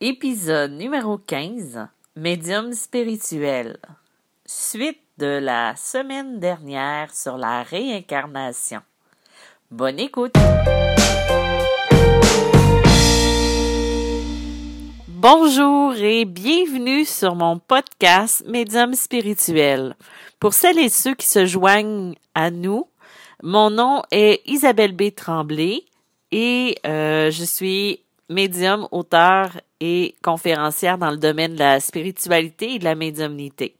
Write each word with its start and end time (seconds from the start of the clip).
Épisode 0.00 0.74
numéro 0.74 1.18
15 1.18 1.88
Médium 2.14 2.72
spirituel. 2.72 3.78
Suite 4.46 5.00
de 5.18 5.40
la 5.40 5.74
semaine 5.74 6.38
dernière 6.38 7.12
sur 7.12 7.36
la 7.36 7.64
réincarnation. 7.64 8.78
Bonne 9.72 9.98
écoute. 9.98 10.34
Bonjour 15.08 15.96
et 15.96 16.24
bienvenue 16.24 17.04
sur 17.04 17.34
mon 17.34 17.58
podcast 17.58 18.44
Médium 18.46 18.94
spirituel. 18.94 19.96
Pour 20.38 20.54
celles 20.54 20.78
et 20.78 20.90
ceux 20.90 21.16
qui 21.16 21.26
se 21.26 21.44
joignent 21.44 22.14
à 22.36 22.52
nous, 22.52 22.86
mon 23.42 23.68
nom 23.68 24.04
est 24.12 24.42
Isabelle 24.46 24.94
B. 24.94 25.12
Tremblay 25.12 25.82
et 26.30 26.78
euh, 26.86 27.32
je 27.32 27.42
suis 27.42 28.04
médium, 28.28 28.88
auteur 28.90 29.60
et 29.80 30.14
conférencière 30.22 30.98
dans 30.98 31.10
le 31.10 31.16
domaine 31.16 31.54
de 31.54 31.58
la 31.58 31.80
spiritualité 31.80 32.74
et 32.74 32.78
de 32.78 32.84
la 32.84 32.94
médiumnité. 32.94 33.74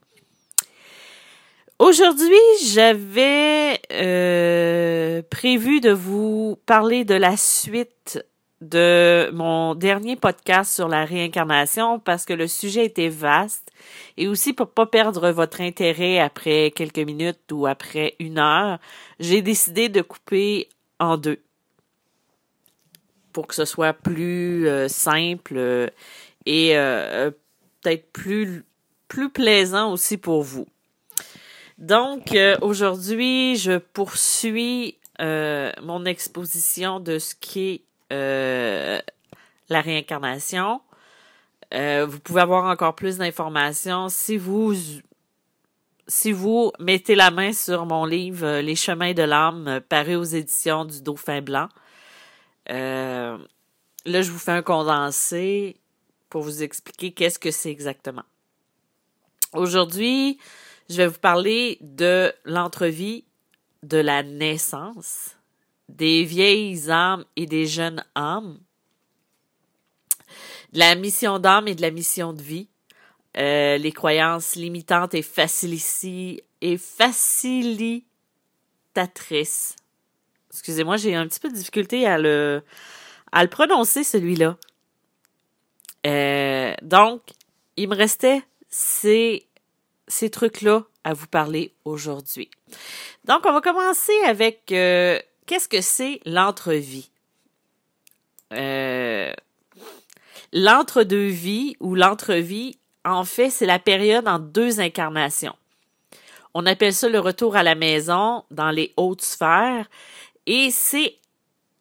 Aujourd'hui, 1.77 2.35
j'avais 2.65 3.79
euh, 3.93 5.21
prévu 5.29 5.79
de 5.79 5.91
vous 5.91 6.57
parler 6.65 7.05
de 7.05 7.15
la 7.15 7.37
suite 7.37 8.23
de 8.61 9.29
mon 9.31 9.75
dernier 9.75 10.17
podcast 10.17 10.73
sur 10.73 10.89
la 10.89 11.05
réincarnation 11.05 11.99
parce 11.99 12.25
que 12.25 12.33
le 12.33 12.47
sujet 12.47 12.85
était 12.85 13.07
vaste 13.07 13.71
et 14.17 14.27
aussi 14.27 14.51
pour 14.51 14.71
pas 14.71 14.85
perdre 14.85 15.31
votre 15.31 15.61
intérêt 15.61 16.19
après 16.19 16.73
quelques 16.75 16.99
minutes 16.99 17.51
ou 17.53 17.65
après 17.65 18.15
une 18.19 18.39
heure, 18.39 18.79
j'ai 19.21 19.41
décidé 19.41 19.87
de 19.87 20.01
couper 20.01 20.67
en 20.99 21.15
deux 21.15 21.39
pour 23.33 23.47
que 23.47 23.55
ce 23.55 23.65
soit 23.65 23.93
plus 23.93 24.67
euh, 24.67 24.87
simple 24.87 25.55
euh, 25.57 25.87
et 26.45 26.77
euh, 26.77 27.31
peut-être 27.81 28.11
plus 28.11 28.63
plus 29.07 29.29
plaisant 29.29 29.91
aussi 29.91 30.17
pour 30.17 30.43
vous. 30.43 30.67
Donc 31.79 32.37
aujourd'hui, 32.61 33.55
je 33.55 33.77
poursuis 33.77 34.97
mon 35.19 36.05
exposition 36.05 36.99
de 36.99 37.17
ce 37.17 37.33
qui 37.33 37.69
est 37.69 37.81
euh, 38.13 38.99
la 39.69 39.81
réincarnation. 39.81 40.81
Vous 41.71 42.19
pouvez 42.19 42.41
avoir 42.41 42.65
encore 42.65 42.93
plus 42.95 43.17
d'informations 43.17 44.09
si 44.09 44.37
vous 44.37 44.75
si 46.07 46.31
vous 46.31 46.71
mettez 46.79 47.15
la 47.15 47.31
main 47.31 47.53
sur 47.53 47.85
mon 47.85 48.05
livre 48.05 48.59
Les 48.59 48.75
chemins 48.75 49.13
de 49.13 49.23
l'âme 49.23 49.79
paru 49.89 50.15
aux 50.15 50.23
éditions 50.23 50.85
du 50.85 51.01
Dauphin 51.01 51.41
blanc. 51.41 51.69
Là, 52.69 54.21
je 54.21 54.31
vous 54.31 54.39
fais 54.39 54.51
un 54.51 54.61
condensé 54.61 55.77
pour 56.29 56.43
vous 56.43 56.63
expliquer 56.63 57.11
qu'est-ce 57.11 57.39
que 57.39 57.51
c'est 57.51 57.71
exactement. 57.71 58.23
Aujourd'hui, 59.53 60.37
je 60.89 60.97
vais 60.97 61.07
vous 61.07 61.19
parler 61.19 61.77
de 61.81 62.31
l'entrevie 62.45 63.25
de 63.83 63.97
la 63.97 64.23
naissance 64.23 65.35
des 65.87 66.23
vieilles 66.23 66.91
âmes 66.91 67.25
et 67.35 67.47
des 67.47 67.65
jeunes 67.65 68.05
âmes, 68.15 68.59
de 70.73 70.79
la 70.79 70.95
mission 70.95 71.39
d'âme 71.39 71.67
et 71.67 71.75
de 71.75 71.81
la 71.81 71.91
mission 71.91 72.31
de 72.33 72.41
vie, 72.41 72.69
euh, 73.37 73.77
les 73.77 73.91
croyances 73.91 74.55
limitantes 74.55 75.13
et 75.15 75.25
et 76.61 76.77
facilitatrices. 76.77 79.75
Excusez-moi, 80.51 80.97
j'ai 80.97 81.15
un 81.15 81.27
petit 81.27 81.39
peu 81.39 81.49
de 81.49 81.55
difficulté 81.55 82.05
à 82.05 82.17
le 82.17 82.61
à 83.31 83.45
prononcer 83.47 84.03
celui-là. 84.03 84.57
Euh, 86.07 86.73
donc, 86.81 87.21
il 87.77 87.89
me 87.89 87.95
restait 87.95 88.41
ces 88.69 89.45
ces 90.07 90.29
trucs-là 90.29 90.83
à 91.03 91.13
vous 91.13 91.27
parler 91.27 91.73
aujourd'hui. 91.85 92.49
Donc, 93.25 93.45
on 93.45 93.53
va 93.53 93.61
commencer 93.61 94.13
avec 94.25 94.71
euh, 94.71 95.19
qu'est-ce 95.45 95.69
que 95.69 95.81
c'est 95.81 96.19
l'entrevie? 96.25 97.11
Euh, 98.53 99.31
L'entre-deux-vie 100.51 101.75
ou 101.79 101.93
l'entrevie, 101.93 102.79
en 103.05 103.23
fait, 103.23 103.51
c'est 103.51 103.67
la 103.67 103.77
période 103.77 104.27
en 104.27 104.39
deux 104.39 104.79
incarnations. 104.79 105.55
On 106.55 106.65
appelle 106.65 106.93
ça 106.93 107.07
le 107.07 107.19
retour 107.19 107.55
à 107.55 107.61
la 107.61 107.75
maison 107.75 108.43
dans 108.49 108.71
les 108.71 108.91
hautes 108.97 109.21
sphères 109.21 109.87
et 110.49 110.71
c'est 110.71 111.15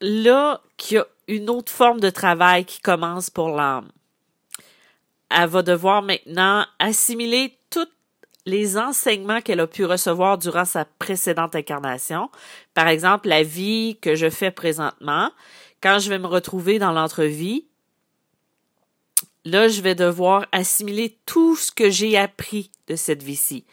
là 0.02 0.60
qu'il 0.76 0.98
y 0.98 1.00
a 1.00 1.06
une 1.26 1.48
autre 1.48 1.72
forme 1.72 2.00
de 2.00 2.10
travail 2.10 2.66
qui 2.66 2.80
commence 2.80 3.30
pour 3.30 3.48
l'âme. 3.48 3.90
Elle 5.30 5.48
va 5.48 5.62
devoir 5.62 6.02
maintenant 6.02 6.66
assimiler 6.78 7.58
les 8.44 8.78
enseignements 8.78 9.40
qu'elle 9.40 9.60
a 9.60 9.66
pu 9.66 9.84
recevoir 9.84 10.38
durant 10.38 10.64
sa 10.64 10.84
précédente 10.84 11.54
incarnation. 11.54 12.30
Par 12.74 12.88
exemple, 12.88 13.28
la 13.28 13.42
vie 13.42 13.98
que 14.00 14.14
je 14.14 14.30
fais 14.30 14.50
présentement. 14.50 15.30
Quand 15.82 15.98
je 15.98 16.08
vais 16.08 16.18
me 16.18 16.26
retrouver 16.26 16.78
dans 16.78 16.92
l'entrevie, 16.92 17.66
là, 19.44 19.68
je 19.68 19.80
vais 19.80 19.94
devoir 19.94 20.46
assimiler 20.52 21.18
tout 21.24 21.56
ce 21.56 21.70
que 21.72 21.90
j'ai 21.90 22.18
appris 22.18 22.70
de 22.86 22.96
cette 22.96 23.22
vie-ci. 23.22 23.64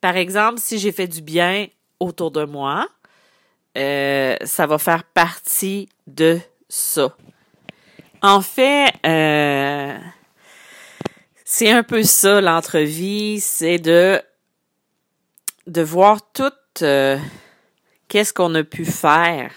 Par 0.00 0.16
exemple, 0.16 0.58
si 0.58 0.78
j'ai 0.78 0.92
fait 0.92 1.08
du 1.08 1.22
bien 1.22 1.68
autour 2.00 2.30
de 2.30 2.44
moi, 2.44 2.88
euh, 3.76 4.36
ça 4.44 4.66
va 4.66 4.78
faire 4.78 5.04
partie 5.04 5.88
de 6.06 6.38
ça. 6.68 7.14
En 8.22 8.40
fait, 8.40 8.92
euh, 9.04 9.98
c'est 11.44 11.70
un 11.70 11.82
peu 11.82 12.02
ça 12.02 12.40
l'entrevie, 12.40 13.40
c'est 13.40 13.78
de 13.78 14.20
de 15.66 15.82
voir 15.82 16.20
tout 16.32 16.52
euh, 16.82 17.18
qu'est-ce 18.08 18.32
qu'on 18.32 18.54
a 18.54 18.64
pu 18.64 18.84
faire 18.84 19.52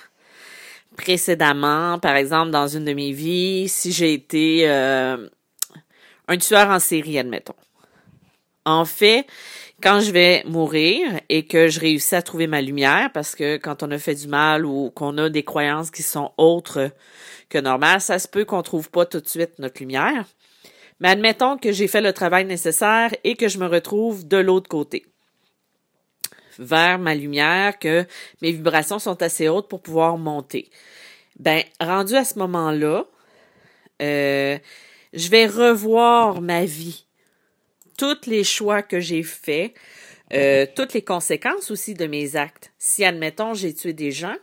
précédemment, 0.98 1.98
par 2.00 2.16
exemple 2.16 2.52
dans 2.52 2.68
une 2.68 2.84
de 2.84 2.94
mes 2.94 3.14
vies, 3.14 3.70
si 3.70 3.94
j'ai 3.94 4.14
été 4.14 4.68
un 4.68 6.38
tueur 6.38 6.70
en 6.70 6.80
série, 6.80 7.18
admettons. 7.18 7.56
En 8.66 8.84
fait, 8.84 9.26
quand 9.82 10.02
je 10.02 10.12
vais 10.12 10.44
mourir 10.46 11.20
et 11.30 11.46
que 11.46 11.68
je 11.68 11.80
réussis 11.80 12.16
à 12.16 12.22
trouver 12.22 12.48
ma 12.48 12.62
lumière, 12.62 13.12
parce 13.14 13.36
que 13.36 13.58
quand 13.58 13.84
on 13.84 13.92
a 13.92 13.98
fait 13.98 14.16
du 14.16 14.28
mal 14.28 14.66
ou 14.66 14.92
qu'on 14.92 15.18
a 15.18 15.30
des 15.30 15.44
croyances 15.44 15.92
qui 15.92 16.04
sont 16.04 16.32
autres 16.38 16.92
que 17.50 17.58
normales, 17.58 18.02
ça 18.02 18.20
se 18.20 18.28
peut 18.28 18.46
qu'on 18.46 18.62
trouve 18.62 18.90
pas 18.90 19.06
tout 19.06 19.20
de 19.20 19.28
suite 19.28 19.60
notre 19.60 19.80
lumière. 19.80 20.26
Mais 21.00 21.10
admettons 21.10 21.58
que 21.58 21.72
j'ai 21.72 21.88
fait 21.88 22.02
le 22.02 22.14
travail 22.14 22.46
nécessaire 22.46 23.12
et 23.24 23.36
que 23.36 23.48
je 23.48 23.58
me 23.58 23.68
retrouve 23.68 24.28
de 24.28 24.38
l'autre 24.38 24.68
côté, 24.68 25.06
vers 26.58 27.00
ma 27.00 27.16
lumière, 27.16 27.80
que 27.80 28.06
mes 28.42 28.52
vibrations 28.52 29.00
sont 29.00 29.22
assez 29.22 29.48
hautes 29.48 29.70
pour 29.70 29.82
pouvoir 29.82 30.18
monter. 30.18 30.70
Ben, 31.40 31.64
rendu 31.80 32.16
à 32.16 32.26
ce 32.26 32.38
moment-là, 32.40 33.06
euh, 34.02 34.58
je 35.14 35.30
vais 35.30 35.48
revoir 35.48 36.42
ma 36.42 36.66
vie, 36.66 37.06
tous 38.00 38.28
les 38.28 38.46
choix 38.46 38.82
que 38.82 39.02
j'ai 39.02 39.24
faits, 39.24 39.74
euh, 40.34 40.66
toutes 40.76 40.94
les 40.94 41.02
conséquences 41.02 41.70
aussi 41.70 41.94
de 41.94 42.08
mes 42.08 42.38
actes. 42.38 42.72
Si, 42.80 43.04
admettons, 43.04 43.54
j'ai 43.54 43.74
tué 43.74 43.92
des 43.92 44.12
gens, 44.12 44.38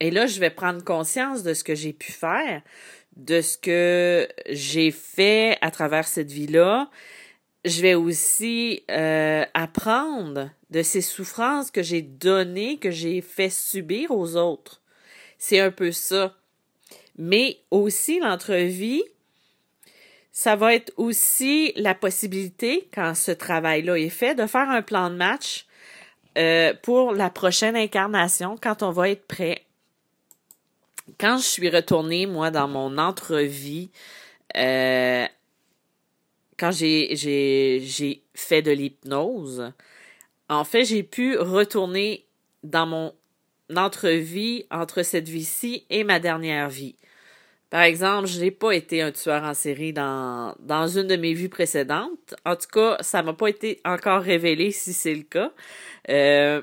et 0.00 0.10
là, 0.10 0.26
je 0.26 0.40
vais 0.40 0.48
prendre 0.50 0.82
conscience 0.82 1.42
de 1.42 1.52
ce 1.52 1.62
que 1.62 1.74
j'ai 1.74 1.92
pu 1.92 2.10
faire, 2.10 2.62
de 3.16 3.42
ce 3.42 3.58
que 3.58 4.26
j'ai 4.48 4.90
fait 4.90 5.58
à 5.60 5.70
travers 5.70 6.08
cette 6.08 6.32
vie-là. 6.32 6.88
Je 7.66 7.82
vais 7.82 7.94
aussi 7.94 8.82
euh, 8.90 9.44
apprendre 9.52 10.50
de 10.70 10.82
ces 10.82 11.02
souffrances 11.02 11.70
que 11.70 11.82
j'ai 11.82 12.00
données, 12.00 12.78
que 12.78 12.90
j'ai 12.90 13.20
fait 13.20 13.50
subir 13.50 14.10
aux 14.10 14.36
autres. 14.36 14.80
C'est 15.36 15.60
un 15.60 15.70
peu 15.70 15.92
ça. 15.92 16.34
Mais 17.18 17.58
aussi 17.70 18.20
l'entrevie, 18.20 19.02
ça 20.40 20.56
va 20.56 20.74
être 20.74 20.90
aussi 20.96 21.74
la 21.76 21.94
possibilité, 21.94 22.88
quand 22.94 23.14
ce 23.14 23.30
travail-là 23.30 23.96
est 23.98 24.08
fait, 24.08 24.34
de 24.34 24.46
faire 24.46 24.70
un 24.70 24.80
plan 24.80 25.10
de 25.10 25.16
match 25.16 25.66
euh, 26.38 26.72
pour 26.82 27.12
la 27.12 27.28
prochaine 27.28 27.76
incarnation, 27.76 28.56
quand 28.58 28.82
on 28.82 28.90
va 28.90 29.10
être 29.10 29.26
prêt 29.26 29.66
quand 31.18 31.36
je 31.36 31.42
suis 31.42 31.68
retournée, 31.68 32.24
moi, 32.24 32.50
dans 32.50 32.68
mon 32.68 32.96
entrevie, 32.96 33.90
euh, 34.56 35.26
quand 36.58 36.70
j'ai, 36.70 38.22
fait 38.32 38.62
de 38.62 38.70
l'hypnose, 38.70 39.72
en 40.48 40.64
fait, 40.64 40.84
j'ai 40.84 41.02
pu 41.02 41.36
retourner 41.36 42.24
dans 42.62 42.86
mon 42.86 43.12
entrevie 43.76 44.64
entre 44.70 45.02
cette 45.02 45.28
vie-ci 45.28 45.84
et 45.90 46.02
ma 46.02 46.18
dernière 46.18 46.70
vie. 46.70 46.96
Par 47.70 47.82
exemple, 47.82 48.26
je 48.26 48.40
n'ai 48.40 48.50
pas 48.50 48.72
été 48.72 49.00
un 49.00 49.12
tueur 49.12 49.44
en 49.44 49.54
série 49.54 49.92
dans, 49.92 50.54
dans 50.58 50.88
une 50.88 51.06
de 51.06 51.16
mes 51.16 51.32
vies 51.34 51.48
précédentes. 51.48 52.34
En 52.44 52.56
tout 52.56 52.68
cas, 52.72 52.96
ça 53.00 53.22
m'a 53.22 53.32
pas 53.32 53.48
été 53.48 53.80
encore 53.84 54.22
révélé 54.22 54.70
si 54.72 54.92
c'est 54.92 55.14
le 55.14 55.22
cas. 55.22 55.52
Euh, 56.08 56.62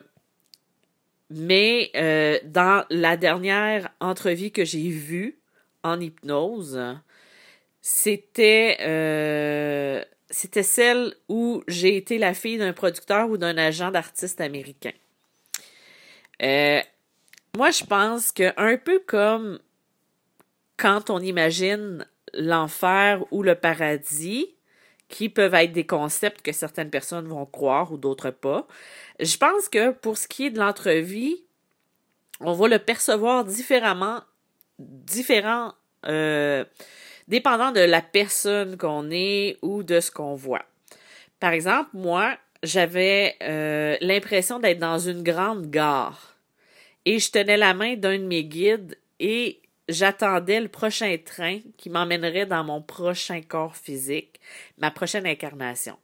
mais 1.30 1.92
euh, 1.96 2.38
dans 2.46 2.86
la 2.90 3.18
dernière 3.18 3.90
entrevue 4.00 4.52
que 4.52 4.66
j'ai 4.66 4.90
vue 4.90 5.40
en 5.84 6.00
hypnose, 6.00 6.80
c'était 7.82 8.78
euh, 8.82 10.04
c'était 10.30 10.64
celle 10.64 11.14
où 11.30 11.64
j'ai 11.68 11.96
été 11.96 12.18
la 12.18 12.34
fille 12.34 12.58
d'un 12.58 12.74
producteur 12.74 13.30
ou 13.30 13.38
d'un 13.38 13.58
agent 13.58 13.92
d'artiste 13.92 14.42
américain. 14.42 14.92
Euh, 16.42 16.82
moi, 17.56 17.72
je 17.72 17.84
pense 17.84 18.32
que 18.32 18.54
un 18.58 18.78
peu 18.78 19.02
comme 19.06 19.60
quand 20.78 21.10
on 21.10 21.20
imagine 21.20 22.06
l'enfer 22.34 23.24
ou 23.32 23.44
le 23.44 23.56
paradis, 23.56 24.58
qui 25.10 25.30
peuvent 25.30 25.54
être 25.54 25.72
des 25.72 25.86
concepts 25.86 26.42
que 26.42 26.52
certaines 26.52 26.90
personnes 26.90 27.28
vont 27.28 27.46
croire 27.46 27.92
ou 27.92 27.98
d'autres 27.98 28.30
pas. 28.30 28.68
Je 29.20 29.38
pense 29.38 29.70
que 29.70 29.92
pour 29.92 30.18
ce 30.18 30.28
qui 30.28 30.48
est 30.48 30.50
de 30.50 30.60
l'entrevie, 30.60 31.44
on 32.40 32.54
va 32.54 32.68
le 32.68 32.80
percevoir 32.80 33.46
différemment, 33.46 34.22
différent, 34.80 35.74
euh, 36.06 36.66
dépendant 37.28 37.72
de 37.72 37.80
la 37.80 38.02
personne 38.02 38.78
qu'on 38.78 39.10
est 39.12 39.58
ou 39.62 39.84
de 39.84 40.00
ce 40.00 40.12
qu'on 40.12 40.36
voit. 40.36 40.66
Par 41.40 41.54
exemple, 41.54 41.90
moi, 41.94 42.38
j'avais 42.64 43.36
euh, 43.44 43.96
l'impression 44.02 44.60
d'être 44.60 44.80
dans 44.80 45.00
une 45.00 45.24
grande 45.24 45.70
gare 45.70 46.36
et 47.06 47.20
je 47.20 47.32
tenais 47.32 47.58
la 47.58 47.74
main 47.74 47.96
d'un 47.96 48.18
de 48.18 48.24
mes 48.24 48.44
guides 48.44 48.98
et 49.20 49.62
j'attendais 49.88 50.60
le 50.60 50.68
prochain 50.68 51.16
train 51.24 51.60
qui 51.78 51.90
m'emmènerait 51.90 52.46
dans 52.46 52.64
mon 52.64 52.82
prochain 52.82 53.42
corps 53.42 53.76
physique, 53.76 54.40
ma 54.78 54.92
prochaine 54.92 55.26
incarnation. 55.26 55.98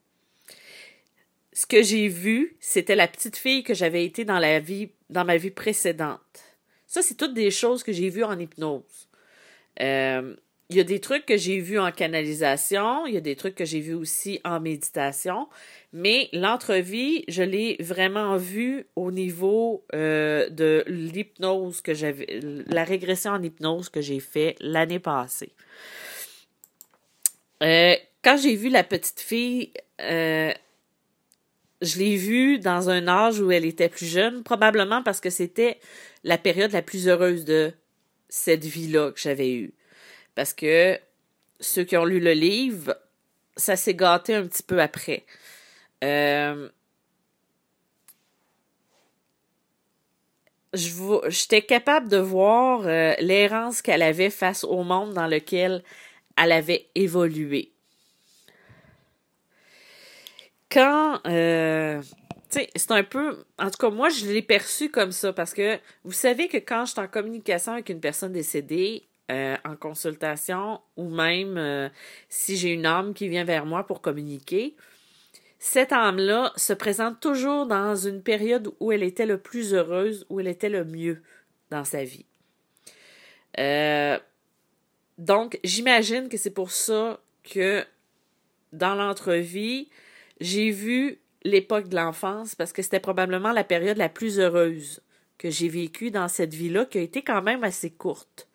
Ce 1.51 1.65
que 1.65 1.83
j'ai 1.83 2.07
vu, 2.07 2.57
c'était 2.59 2.95
la 2.95 3.07
petite 3.07 3.37
fille 3.37 3.63
que 3.63 3.73
j'avais 3.73 4.05
été 4.05 4.25
dans 4.25 4.39
la 4.39 4.59
vie, 4.59 4.89
dans 5.09 5.25
ma 5.25 5.37
vie 5.37 5.51
précédente. 5.51 6.19
Ça, 6.87 7.01
c'est 7.01 7.15
toutes 7.15 7.33
des 7.33 7.51
choses 7.51 7.83
que 7.83 7.91
j'ai 7.91 8.09
vues 8.09 8.23
en 8.23 8.39
hypnose. 8.39 9.09
Euh, 9.81 10.35
il 10.73 10.77
y 10.77 10.79
a 10.79 10.83
des 10.83 10.99
trucs 10.99 11.27
que 11.27 11.37
j'ai 11.37 11.59
vus 11.59 11.77
en 11.77 11.91
canalisation, 11.91 13.05
il 13.05 13.13
y 13.13 13.17
a 13.17 13.21
des 13.21 13.35
trucs 13.35 13.53
que 13.53 13.63
j'ai 13.63 13.79
vus 13.79 13.93
aussi 13.93 14.41
en 14.43 14.59
méditation, 14.59 15.47
mais 15.91 16.29
l'entrevie, 16.33 17.23
je 17.27 17.43
l'ai 17.43 17.77
vraiment 17.79 18.37
vu 18.37 18.87
au 18.95 19.11
niveau 19.11 19.85
euh, 19.93 20.49
de 20.49 20.83
l'hypnose 20.87 21.81
que 21.81 21.93
j'avais, 21.93 22.39
la 22.65 22.83
régression 22.83 23.31
en 23.31 23.43
hypnose 23.43 23.89
que 23.89 24.01
j'ai 24.01 24.19
fait 24.19 24.55
l'année 24.61 24.97
passée. 24.97 25.51
Euh, 27.61 27.95
quand 28.23 28.37
j'ai 28.37 28.55
vu 28.55 28.69
la 28.69 28.83
petite 28.83 29.19
fille, 29.19 29.71
euh, 30.01 30.51
je 31.83 31.99
l'ai 31.99 32.15
vue 32.15 32.57
dans 32.57 32.89
un 32.89 33.07
âge 33.07 33.39
où 33.39 33.51
elle 33.51 33.65
était 33.65 33.89
plus 33.89 34.07
jeune, 34.07 34.41
probablement 34.41 35.03
parce 35.03 35.19
que 35.19 35.29
c'était 35.29 35.77
la 36.23 36.39
période 36.39 36.71
la 36.71 36.81
plus 36.81 37.07
heureuse 37.07 37.45
de 37.45 37.71
cette 38.27 38.65
vie-là 38.65 39.11
que 39.11 39.19
j'avais 39.19 39.53
eue. 39.53 39.73
Parce 40.35 40.53
que 40.53 40.99
ceux 41.59 41.83
qui 41.83 41.97
ont 41.97 42.05
lu 42.05 42.19
le 42.19 42.33
livre, 42.33 42.97
ça 43.55 43.75
s'est 43.75 43.95
gâté 43.95 44.35
un 44.35 44.47
petit 44.47 44.63
peu 44.63 44.81
après. 44.81 45.25
Euh, 46.03 46.69
j'étais 50.73 51.61
capable 51.61 52.09
de 52.09 52.17
voir 52.17 52.87
euh, 52.87 53.13
l'errance 53.19 53.81
qu'elle 53.81 54.01
avait 54.01 54.29
face 54.29 54.63
au 54.63 54.83
monde 54.83 55.13
dans 55.13 55.27
lequel 55.27 55.83
elle 56.37 56.51
avait 56.51 56.87
évolué. 56.95 57.71
Quand, 60.69 61.19
euh, 61.27 62.01
c'est 62.49 62.91
un 62.91 63.03
peu, 63.03 63.45
en 63.59 63.69
tout 63.69 63.77
cas, 63.77 63.89
moi, 63.91 64.09
je 64.09 64.25
l'ai 64.25 64.41
perçu 64.41 64.89
comme 64.89 65.11
ça 65.11 65.31
parce 65.31 65.53
que 65.53 65.79
vous 66.03 66.11
savez 66.11 66.47
que 66.47 66.57
quand 66.57 66.85
je 66.85 66.91
suis 66.91 67.01
en 67.01 67.07
communication 67.07 67.73
avec 67.73 67.89
une 67.89 67.99
personne 67.99 68.33
décédée, 68.33 69.07
en 69.65 69.75
consultation, 69.75 70.79
ou 70.97 71.09
même 71.09 71.89
si 72.29 72.57
j'ai 72.57 72.69
une 72.69 72.85
âme 72.85 73.13
qui 73.13 73.27
vient 73.29 73.43
vers 73.43 73.65
moi 73.65 73.85
pour 73.85 74.01
communiquer, 74.01 74.75
cette 75.65 75.93
âme-là 75.93 76.51
se 76.57 76.73
présente 76.73 77.21
toujours 77.21 77.65
dans 77.67 77.95
une 77.95 78.21
période 78.21 78.73
où 78.81 78.91
elle 78.91 79.01
était 79.01 79.25
le 79.25 79.37
plus 79.37 79.73
heureuse, 79.73 80.25
où 80.29 80.41
elle 80.41 80.49
était 80.49 80.67
le 80.67 80.83
mieux 80.83 81.21
dans 81.69 81.85
sa 81.85 82.03
vie. 82.03 82.25
Euh, 83.57 84.19
donc, 85.17 85.61
j'imagine 85.63 86.27
que 86.27 86.35
c'est 86.35 86.53
pour 86.53 86.69
ça 86.69 87.21
que 87.43 87.85
dans 88.73 88.93
l'entrevie, 88.93 89.89
j'ai 90.41 90.69
vu 90.69 91.21
l'époque 91.43 91.87
de 91.87 91.95
l'enfance 91.95 92.55
parce 92.55 92.73
que 92.73 92.81
c'était 92.81 92.99
probablement 92.99 93.53
la 93.53 93.63
période 93.63 93.97
la 93.97 94.09
plus 94.09 94.41
heureuse 94.41 95.01
que 95.37 95.49
j'ai 95.49 95.69
vécue 95.69 96.11
dans 96.11 96.27
cette 96.27 96.53
vie-là, 96.53 96.83
qui 96.83 96.97
a 96.97 97.01
été 97.01 97.21
quand 97.21 97.41
même 97.41 97.63
assez 97.63 97.89
courte. 97.89 98.49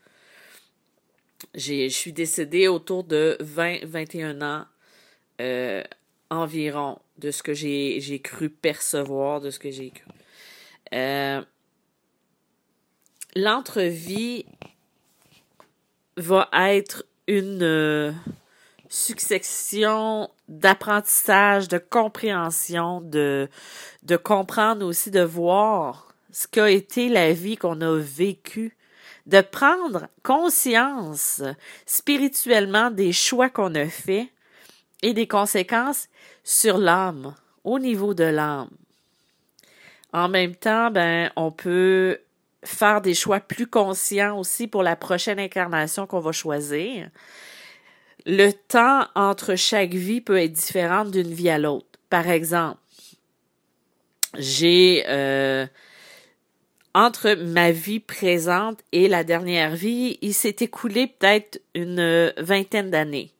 Je 1.55 1.88
suis 1.88 2.12
décédée 2.12 2.69
autour 2.69 3.05
de 3.05 3.37
20-21 3.40 4.43
ans 4.43 4.67
euh, 5.40 5.82
environ 6.31 6.99
de 7.19 7.31
ce 7.31 7.43
que 7.43 7.55
j'ai 7.55 8.20
cru 8.23 8.50
percevoir, 8.50 9.40
de 9.40 9.50
ce 9.50 9.58
que 9.58 9.70
j'ai 9.70 9.90
cru. 9.90 10.11
Euh, 10.93 11.43
L'entrevie 13.37 14.46
va 16.17 16.49
être 16.55 17.05
une 17.26 17.62
euh, 17.62 18.12
succession 18.88 20.31
d'apprentissage, 20.49 21.69
de 21.69 21.79
compréhension, 21.79 23.00
de, 23.00 23.49
de 24.02 24.17
comprendre 24.17 24.84
aussi, 24.84 25.11
de 25.11 25.20
voir 25.20 26.14
ce 26.32 26.49
qu'a 26.49 26.70
été 26.70 27.08
la 27.08 27.32
vie 27.32 27.56
qu'on 27.56 27.81
a 27.81 27.96
vécue, 27.99 28.76
de 29.28 29.42
prendre 29.42 30.08
conscience 30.22 31.42
spirituellement 31.86 32.90
des 32.90 33.12
choix 33.12 33.50
qu'on 33.50 33.75
a 33.75 33.86
faits 33.86 34.26
et 35.02 35.12
des 35.12 35.28
conséquences 35.28 36.08
sur 36.42 36.78
l'âme, 36.78 37.34
au 37.62 37.78
niveau 37.78 38.14
de 38.14 38.25
l'âme. 38.25 38.70
En 40.14 40.28
même 40.28 40.56
temps, 40.56 40.90
ben, 40.90 41.30
on 41.36 41.52
peut 41.52 42.19
faire 42.64 43.02
des 43.02 43.14
choix 43.14 43.40
plus 43.40 43.66
conscients 43.66 44.38
aussi 44.38 44.66
pour 44.66 44.82
la 44.82 44.96
prochaine 44.96 45.38
incarnation 45.38 46.06
qu'on 46.06 46.20
va 46.20 46.32
choisir. 46.32 47.10
Le 48.24 48.50
temps 48.50 49.06
entre 49.14 49.54
chaque 49.56 49.94
vie 49.94 50.22
peut 50.22 50.38
être 50.38 50.52
différent 50.52 51.04
d'une 51.04 51.32
vie 51.32 51.50
à 51.50 51.58
l'autre. 51.58 51.86
Par 52.08 52.28
exemple, 52.28 52.81
j'ai 54.38 55.04
euh, 55.06 55.66
entre 56.98 57.34
ma 57.34 57.70
vie 57.70 58.00
présente 58.00 58.80
et 58.90 59.06
la 59.06 59.22
dernière 59.22 59.76
vie, 59.76 60.18
il 60.20 60.34
s'est 60.34 60.56
écoulé 60.58 61.06
peut-être 61.06 61.60
une 61.76 62.32
vingtaine 62.38 62.90
d'années. 62.90 63.30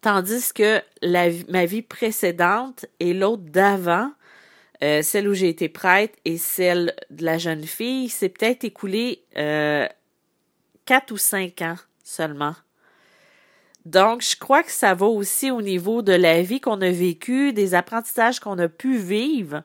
Tandis 0.00 0.52
que 0.52 0.82
ma 1.04 1.64
vie 1.64 1.82
précédente 1.82 2.86
et 2.98 3.14
l'autre 3.14 3.44
d'avant, 3.44 4.10
euh, 4.82 5.02
celle 5.02 5.28
où 5.28 5.34
j'ai 5.34 5.48
été 5.48 5.68
prêtre 5.68 6.18
et 6.24 6.38
celle 6.38 6.92
de 7.10 7.24
la 7.24 7.38
jeune 7.38 7.62
fille, 7.62 8.08
c'est 8.08 8.30
peut-être 8.30 8.64
écoulé 8.64 9.22
euh, 9.36 9.86
quatre 10.84 11.12
ou 11.12 11.18
cinq 11.18 11.62
ans 11.62 11.76
seulement. 12.02 12.56
Donc, 13.84 14.22
je 14.22 14.36
crois 14.36 14.64
que 14.64 14.72
ça 14.72 14.94
va 14.94 15.06
aussi 15.06 15.52
au 15.52 15.62
niveau 15.62 16.02
de 16.02 16.12
la 16.12 16.42
vie 16.42 16.60
qu'on 16.60 16.80
a 16.80 16.90
vécue, 16.90 17.52
des 17.52 17.74
apprentissages 17.74 18.40
qu'on 18.40 18.58
a 18.58 18.68
pu 18.68 18.98
vivre 18.98 19.62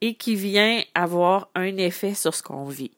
et 0.00 0.14
qui 0.14 0.34
vient 0.34 0.82
avoir 0.94 1.48
un 1.54 1.76
effet 1.76 2.14
sur 2.14 2.34
ce 2.34 2.42
qu'on 2.42 2.64
vit. 2.64 2.92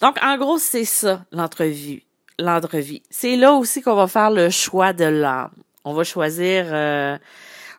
Donc, 0.00 0.16
en 0.22 0.36
gros, 0.38 0.58
c'est 0.58 0.84
ça, 0.84 1.24
l'entrevue 1.32 2.04
l'entrevie. 2.40 3.02
C'est 3.10 3.36
là 3.36 3.52
aussi 3.52 3.82
qu'on 3.82 3.94
va 3.94 4.08
faire 4.08 4.30
le 4.30 4.50
choix 4.50 4.92
de 4.92 5.04
l'âme. 5.04 5.52
On 5.84 5.92
va 5.92 6.04
choisir, 6.04 6.66
euh, 6.68 7.18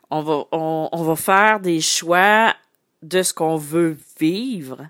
on 0.09 0.21
va, 0.21 0.43
on, 0.51 0.89
on, 0.91 1.03
va 1.03 1.15
faire 1.15 1.59
des 1.59 1.81
choix 1.81 2.53
de 3.01 3.21
ce 3.21 3.33
qu'on 3.33 3.57
veut 3.57 3.97
vivre, 4.19 4.87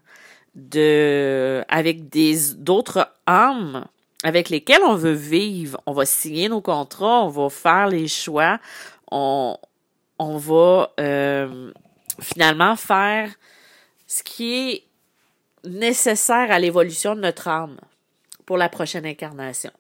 de, 0.55 1.63
avec 1.70 2.10
des 2.10 2.53
d'autres 2.55 3.10
âmes 3.27 3.86
avec 4.24 4.50
lesquelles 4.50 4.84
on 4.86 4.96
veut 4.96 5.13
vivre. 5.13 5.81
On 5.86 5.93
va 5.93 6.05
signer 6.05 6.48
nos 6.48 6.62
contrats, 6.62 7.24
on 7.24 7.29
va 7.29 7.50
faire 7.50 7.88
les 7.88 8.08
choix, 8.08 8.60
on, 9.12 9.58
on 10.20 10.38
va 10.38 10.91
euh, 11.00 11.72
finalement 12.20 12.75
faire 12.75 13.32
ce 14.08 14.24
qui 14.24 14.53
est 14.53 14.84
nécessaire 15.63 16.51
à 16.51 16.60
l'évolution 16.60 17.15
de 17.15 17.22
notre 17.22 17.48
âme 17.48 17.80
pour 18.46 18.58
la 18.58 18.70
prochaine 18.70 19.06
incarnation. 19.06 19.72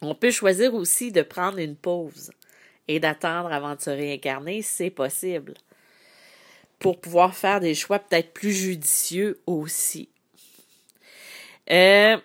On 0.00 0.14
peut 0.14 0.30
choisir 0.30 0.74
aussi 0.74 1.12
de 1.12 1.22
prendre 1.22 1.58
une 1.58 1.76
pause 1.76 2.32
et 2.88 3.00
d'attendre 3.00 3.52
avant 3.52 3.74
de 3.74 3.80
se 3.80 3.90
réincarner, 3.90 4.62
c'est 4.62 4.90
possible, 4.90 5.54
pour 6.78 7.00
pouvoir 7.00 7.34
faire 7.34 7.60
des 7.60 7.74
choix 7.74 8.00
peut-être 8.00 8.32
plus 8.32 8.52
judicieux 8.52 9.40
aussi. 9.46 10.08
Euh, 11.70 12.16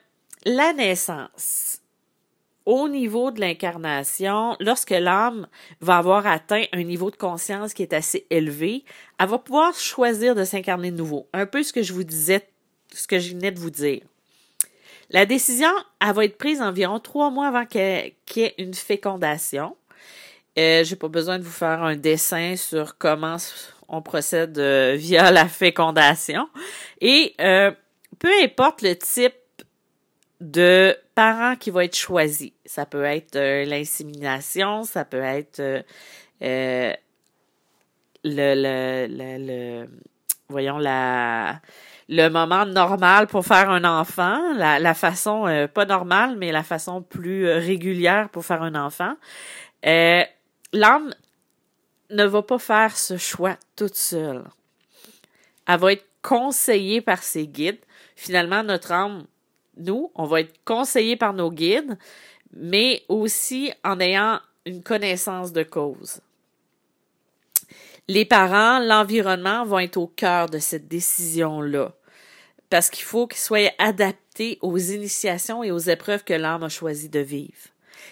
la 0.46 0.74
naissance. 0.74 1.76
Au 2.67 2.89
niveau 2.89 3.31
de 3.31 3.39
l'incarnation, 3.39 4.57
lorsque 4.59 4.89
l'âme 4.89 5.47
va 5.79 6.00
avoir 6.00 6.27
atteint 6.27 6.65
un 6.74 6.83
niveau 6.83 7.09
de 7.09 7.15
conscience 7.15 7.74
qui 7.74 7.81
est 7.81 7.93
assez 7.93 8.27
élevé, 8.29 8.83
elle 9.17 9.29
va 9.29 9.38
pouvoir 9.38 9.74
choisir 9.74 10.36
de 10.36 10.43
s'incarner 10.43 10.91
de 10.91 10.97
nouveau. 10.97 11.29
Un 11.31 11.45
peu 11.45 11.63
ce 11.63 11.71
que 11.71 11.81
je 11.81 11.93
vous 11.93 12.03
disais, 12.03 12.45
ce 12.93 13.07
que 13.07 13.19
je 13.19 13.29
venais 13.29 13.51
de 13.51 13.59
vous 13.59 13.69
dire. 13.69 14.01
La 15.12 15.25
décision, 15.25 15.69
elle 16.01 16.12
va 16.13 16.25
être 16.25 16.38
prise 16.38 16.62
environ 16.62 17.00
trois 17.00 17.29
mois 17.29 17.47
avant 17.47 17.65
qu'il 17.65 17.79
y 18.36 18.41
ait 18.41 18.55
une 18.57 18.74
fécondation. 18.74 19.77
Euh, 20.59 20.83
J'ai 20.83 20.97
pas 20.97 21.07
besoin 21.07 21.39
de 21.39 21.45
vous 21.45 21.51
faire 21.51 21.81
un 21.81 21.95
dessin 21.95 22.57
sur 22.57 22.97
comment 22.97 23.38
on 23.88 24.01
procède 24.01 24.59
euh, 24.59 24.95
via 24.97 25.31
la 25.31 25.47
fécondation. 25.47 26.50
Et 27.00 27.33
euh, 27.39 27.71
peu 28.19 28.31
importe 28.43 28.81
le 28.81 28.93
type 28.97 29.36
de 30.39 30.96
parent 31.15 31.56
qui 31.56 31.72
va 31.72 31.86
être 31.86 31.96
choisi, 31.96 32.53
ça 32.65 32.86
peut 32.86 33.03
être 33.03 33.36
euh, 33.36 33.65
l'insémination, 33.65 34.84
ça 34.84 35.06
peut 35.06 35.22
être 35.22 35.60
le, 36.41 36.63
le, 38.24 39.08
le, 39.10 39.38
le, 39.48 39.89
voyons 40.50 40.77
la 40.77 41.60
le 42.10 42.29
moment 42.29 42.65
normal 42.65 43.27
pour 43.27 43.46
faire 43.46 43.70
un 43.70 43.84
enfant, 43.84 44.53
la, 44.53 44.79
la 44.79 44.94
façon 44.94 45.67
pas 45.74 45.86
normale, 45.86 46.38
mais 46.38 46.53
la 46.53 46.63
façon 46.63 47.01
plus 47.01 47.50
régulière 47.50 48.29
pour 48.29 48.46
faire 48.46 48.62
un 48.62 48.75
enfant. 48.75 49.15
Euh, 49.86 50.24
L'âme 50.74 51.13
ne 52.10 52.25
va 52.25 52.41
pas 52.41 52.60
faire 52.60 52.98
ce 52.98 53.17
choix 53.17 53.58
toute 53.75 53.96
seule. 53.96 54.44
Elle 55.65 55.79
va 55.79 55.94
être 55.94 56.06
conseillée 56.22 57.01
par 57.01 57.24
ses 57.24 57.48
guides. 57.48 57.79
Finalement, 58.15 58.63
notre 58.63 58.91
âme, 58.91 59.25
nous, 59.79 60.12
on 60.15 60.25
va 60.25 60.41
être 60.41 60.53
conseillés 60.65 61.15
par 61.15 61.34
nos 61.34 61.51
guides, 61.51 61.98
mais 62.53 63.03
aussi 63.07 63.72
en 63.84 64.00
ayant 64.00 64.39
une 64.65 64.84
connaissance 64.84 65.51
de 65.53 65.63
cause. 65.63 66.19
Les 68.07 68.25
parents, 68.25 68.79
l'environnement 68.79 69.65
vont 69.65 69.79
être 69.79 69.98
au 69.98 70.07
cœur 70.07 70.50
de 70.50 70.60
cette 70.60 70.88
décision-là, 70.88 71.93
parce 72.69 72.89
qu'il 72.89 73.03
faut 73.03 73.27
qu'ils 73.27 73.39
soient 73.39 73.72
adaptés 73.79 74.57
aux 74.62 74.77
initiations 74.77 75.63
et 75.63 75.72
aux 75.72 75.77
épreuves 75.77 76.24
que 76.24 76.34
l'âme 76.34 76.63
a 76.63 76.69
choisi 76.69 77.10
de 77.10 77.19
vivre. 77.19 77.69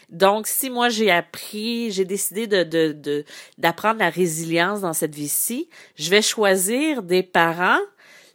Donc, 0.10 0.48
si 0.48 0.69
moi 0.69 0.89
j'ai 0.89 1.12
appris, 1.12 1.91
j'ai 1.91 2.05
décidé 2.05 2.48
d'apprendre 3.57 4.00
la 4.00 4.10
résilience 4.10 4.81
dans 4.81 4.93
cette 4.93 5.15
vie-ci, 5.15 5.69
je 5.95 6.10
vais 6.10 6.22
choisir 6.22 7.03
des 7.03 7.24
parents, 7.24 7.79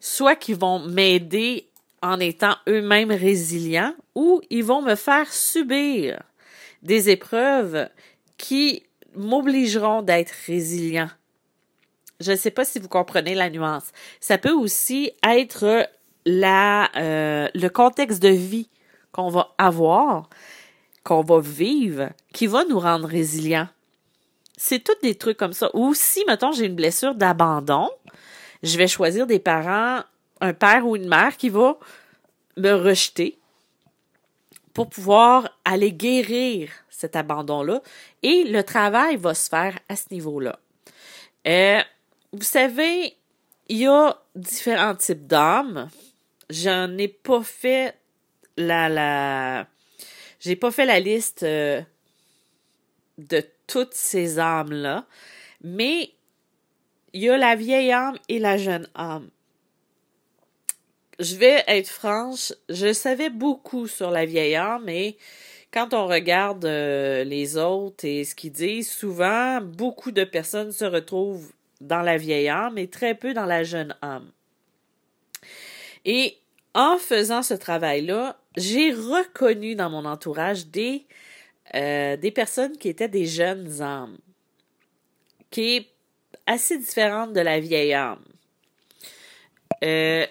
soit 0.01 0.37
qui 0.37 0.55
vont 0.55 0.79
m'aider 0.79 1.70
en 2.03 2.19
étant 2.21 2.57
eux-mêmes 2.69 3.11
résilients, 3.11 3.95
ou 4.15 4.41
ils 4.51 4.65
vont 4.65 4.83
me 4.83 4.95
faire 4.95 5.33
subir 5.33 6.23
des 6.83 7.11
épreuves 7.11 7.89
qui 8.39 8.85
m'obligeront 9.15 10.03
d'être 10.03 10.33
résilient. 10.47 11.11
Je 12.21 12.33
ne 12.33 12.37
sais 12.37 12.51
pas 12.51 12.65
si 12.65 12.79
vous 12.79 12.89
comprenez 12.89 13.35
la 13.35 13.51
nuance. 13.51 13.93
Ça 14.21 14.39
peut 14.39 14.53
aussi 14.53 15.13
être 15.27 15.89
la, 16.25 16.91
euh, 16.97 17.49
le 17.55 17.69
contexte 17.69 18.23
de 18.23 18.29
vie 18.29 18.69
qu'on 19.13 19.29
va 19.29 19.55
avoir 19.59 20.29
qu'on 21.05 21.23
va 21.23 21.41
vivre 21.41 22.11
qui 22.33 22.47
va 22.47 22.65
nous 22.65 22.79
rendre 22.79 23.09
résilients. 23.09 23.69
C'est 24.57 24.85
tous 24.85 24.97
des 25.03 25.15
trucs 25.15 25.39
comme 25.39 25.53
ça. 25.55 25.71
Ou 25.75 25.95
si, 25.95 26.23
mettons, 26.27 26.53
j'ai 26.53 26.67
une 26.67 26.75
blessure 26.75 27.15
d'abandon, 27.15 27.89
je 28.63 28.77
vais 28.77 28.87
choisir 28.87 29.27
des 29.27 29.39
parents, 29.39 30.03
un 30.41 30.53
père 30.53 30.87
ou 30.87 30.97
une 30.97 31.09
mère 31.09 31.37
qui 31.37 31.49
va 31.49 31.79
me 32.57 32.73
rejeter 32.73 33.39
pour 34.75 34.89
pouvoir 34.89 35.51
aller 35.65 35.93
guérir 35.93 36.71
cet 36.89 37.17
abandon-là. 37.17 37.83
Et 38.23 38.45
le 38.45 38.63
travail 38.63 39.17
va 39.17 39.35
se 39.35 39.49
faire 39.49 39.79
à 39.89 39.97
ce 39.97 40.05
niveau-là. 40.11 40.59
Euh, 41.47 41.81
vous 42.33 42.43
savez, 42.43 43.17
il 43.69 43.79
y 43.79 43.87
a 43.87 44.17
différents 44.35 44.95
types 44.95 45.27
d'âmes. 45.27 45.89
J'en 46.51 46.97
ai 46.99 47.09
pas 47.09 47.43
fait 47.43 47.97
la, 48.57 48.89
la, 48.89 49.67
j'ai 50.41 50.57
pas 50.57 50.71
fait 50.71 50.87
la 50.87 51.01
liste 51.01 51.43
euh, 51.43 51.81
de 53.19 53.45
toutes 53.67 53.95
ces 53.95 54.39
âmes-là, 54.39 55.07
mais 55.63 56.13
il 57.13 57.23
y 57.23 57.31
a 57.31 57.37
la 57.37 57.55
vieille 57.55 57.93
âme 57.93 58.19
et 58.29 58.39
la 58.39 58.57
jeune 58.57 58.89
âme. 58.95 59.31
Je 61.21 61.37
vais 61.37 61.63
être 61.67 61.91
franche, 61.91 62.55
je 62.71 62.95
savais 62.95 63.29
beaucoup 63.29 63.87
sur 63.87 64.11
la 64.11 64.25
vieille 64.25 64.57
âme, 64.57 64.85
mais 64.87 65.19
quand 65.71 65.93
on 65.93 66.07
regarde 66.07 66.65
euh, 66.65 67.25
les 67.25 67.59
autres 67.59 68.07
et 68.07 68.25
ce 68.25 68.35
qu'ils 68.35 68.53
disent, 68.53 68.91
souvent, 68.91 69.61
beaucoup 69.61 70.13
de 70.13 70.25
personnes 70.25 70.73
se 70.73 70.87
retrouvent 70.87 71.53
dans 71.83 72.01
la 72.01 72.17
vieille 72.17 72.49
âme 72.49 72.79
et 72.79 72.89
très 72.89 73.15
peu 73.15 73.35
dans 73.35 73.45
la 73.45 73.65
jeune 73.65 73.95
âme. 74.01 74.31
Et 76.07 76.39
en 76.73 76.97
faisant 76.97 77.43
ce 77.43 77.53
travail-là, 77.53 78.39
j'ai 78.57 78.91
reconnu 78.91 79.75
dans 79.75 79.91
mon 79.91 80.07
entourage 80.07 80.69
des, 80.69 81.05
euh, 81.75 82.17
des 82.17 82.31
personnes 82.31 82.79
qui 82.79 82.89
étaient 82.89 83.09
des 83.09 83.27
jeunes 83.27 83.83
âmes, 83.83 84.17
qui 85.51 85.77
est 85.77 85.87
assez 86.47 86.79
différente 86.79 87.35
de 87.35 87.41
la 87.41 87.61
vieille 87.61 87.93
âme. 87.93 88.25
Euh, 89.85 90.27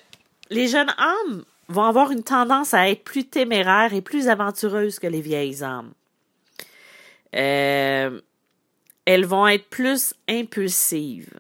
les 0.49 0.67
jeunes 0.67 0.93
âmes 0.97 1.43
vont 1.67 1.83
avoir 1.83 2.11
une 2.11 2.23
tendance 2.23 2.73
à 2.73 2.89
être 2.89 3.03
plus 3.03 3.25
téméraires 3.25 3.93
et 3.93 4.01
plus 4.01 4.27
aventureuses 4.27 4.99
que 4.99 5.07
les 5.07 5.21
vieilles 5.21 5.63
âmes. 5.63 5.93
Euh, 7.35 8.21
elles 9.05 9.25
vont 9.25 9.47
être 9.47 9.69
plus 9.69 10.13
impulsives. 10.27 11.39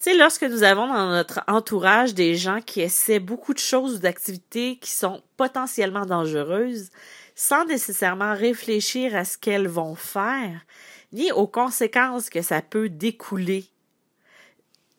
Tu 0.00 0.10
sais, 0.10 0.16
lorsque 0.16 0.44
nous 0.44 0.62
avons 0.62 0.86
dans 0.86 1.10
notre 1.10 1.42
entourage 1.46 2.14
des 2.14 2.34
gens 2.34 2.60
qui 2.60 2.80
essaient 2.80 3.20
beaucoup 3.20 3.54
de 3.54 3.58
choses 3.58 3.96
ou 3.96 3.98
d'activités 3.98 4.76
qui 4.76 4.90
sont 4.90 5.22
potentiellement 5.36 6.06
dangereuses, 6.06 6.90
sans 7.34 7.64
nécessairement 7.66 8.34
réfléchir 8.34 9.14
à 9.14 9.24
ce 9.24 9.38
qu'elles 9.38 9.68
vont 9.68 9.94
faire, 9.94 10.64
ni 11.12 11.30
aux 11.32 11.46
conséquences 11.46 12.30
que 12.30 12.42
ça 12.42 12.62
peut 12.62 12.88
découler. 12.88 13.66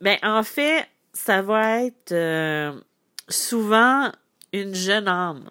Mais 0.01 0.19
en 0.23 0.43
fait, 0.43 0.87
ça 1.13 1.41
va 1.41 1.83
être 1.83 2.11
euh, 2.11 2.79
souvent 3.29 4.11
une 4.53 4.75
jeune 4.75 5.07
âme 5.07 5.49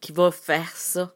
qui 0.00 0.12
va 0.12 0.30
faire 0.30 0.76
ça. 0.76 1.12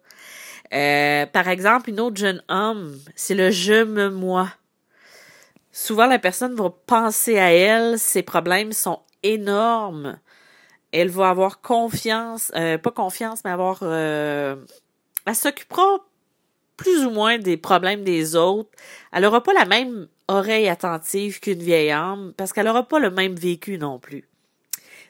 Euh, 0.73 1.27
par 1.27 1.49
exemple, 1.49 1.91
une 1.91 2.01
autre 2.01 2.17
jeune 2.17 2.43
âme, 2.49 2.99
c'est 3.15 3.35
le 3.35 3.51
je 3.51 3.85
me 3.85 4.11
moi 4.11 4.49
souvent 5.75 6.07
la 6.07 6.19
personne 6.19 6.55
va 6.55 6.71
penser 6.87 7.37
à 7.39 7.53
elle, 7.53 7.99
ses 7.99 8.23
problèmes 8.23 8.73
sont 8.73 9.01
énormes. 9.23 10.19
Elle 10.93 11.11
va 11.11 11.31
avoir 11.31 11.61
confiance, 11.61 12.53
euh, 12.55 12.79
pas 12.79 12.93
confiance, 12.93 13.41
mais 13.45 13.51
avoir... 13.51 13.81
Euh, 13.83 14.57
elle 15.27 15.35
s'occupera 15.35 15.99
plus 16.77 17.05
ou 17.05 17.11
moins 17.11 17.39
des 17.39 17.57
problèmes 17.57 18.05
des 18.05 18.37
autres. 18.37 18.71
Elle 19.13 19.25
n'aura 19.25 19.43
pas 19.43 19.53
la 19.53 19.65
même 19.65 20.07
oreille 20.29 20.69
attentive 20.69 21.41
qu'une 21.41 21.63
vieille 21.63 21.91
âme 21.91 22.33
parce 22.37 22.53
qu'elle 22.53 22.67
n'aura 22.67 22.87
pas 22.87 23.01
le 23.01 23.11
même 23.11 23.35
vécu 23.35 23.77
non 23.77 23.99
plus. 23.99 24.29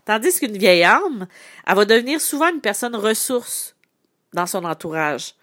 Tandis 0.04 0.38
qu'une 0.38 0.56
vieille 0.56 0.84
âme, 0.84 1.26
elle 1.66 1.75
va 1.75 1.84
devenir 1.84 2.20
souvent 2.20 2.49
une 2.52 2.61
personne 2.61 2.94
ressource 2.96 3.75
dans 4.32 4.46
son 4.46 4.64
entourage. 4.64 5.34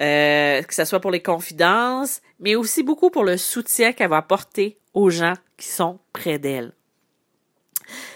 Euh, 0.00 0.62
que 0.62 0.74
ce 0.74 0.84
soit 0.86 1.00
pour 1.00 1.10
les 1.10 1.22
confidences, 1.22 2.22
mais 2.40 2.54
aussi 2.54 2.82
beaucoup 2.82 3.10
pour 3.10 3.24
le 3.24 3.36
soutien 3.36 3.92
qu'elle 3.92 4.08
va 4.08 4.16
apporter 4.18 4.78
aux 4.94 5.10
gens 5.10 5.34
qui 5.58 5.68
sont 5.68 5.98
près 6.12 6.38
d'elle. 6.38 6.72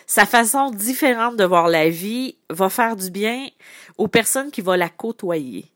Sa 0.06 0.24
façon 0.24 0.70
différente 0.70 1.36
de 1.36 1.44
voir 1.44 1.68
la 1.68 1.90
vie 1.90 2.38
va 2.48 2.70
faire 2.70 2.96
du 2.96 3.10
bien 3.10 3.48
aux 3.98 4.08
personnes 4.08 4.50
qui 4.50 4.62
vont 4.62 4.72
la 4.72 4.88
côtoyer. 4.88 5.70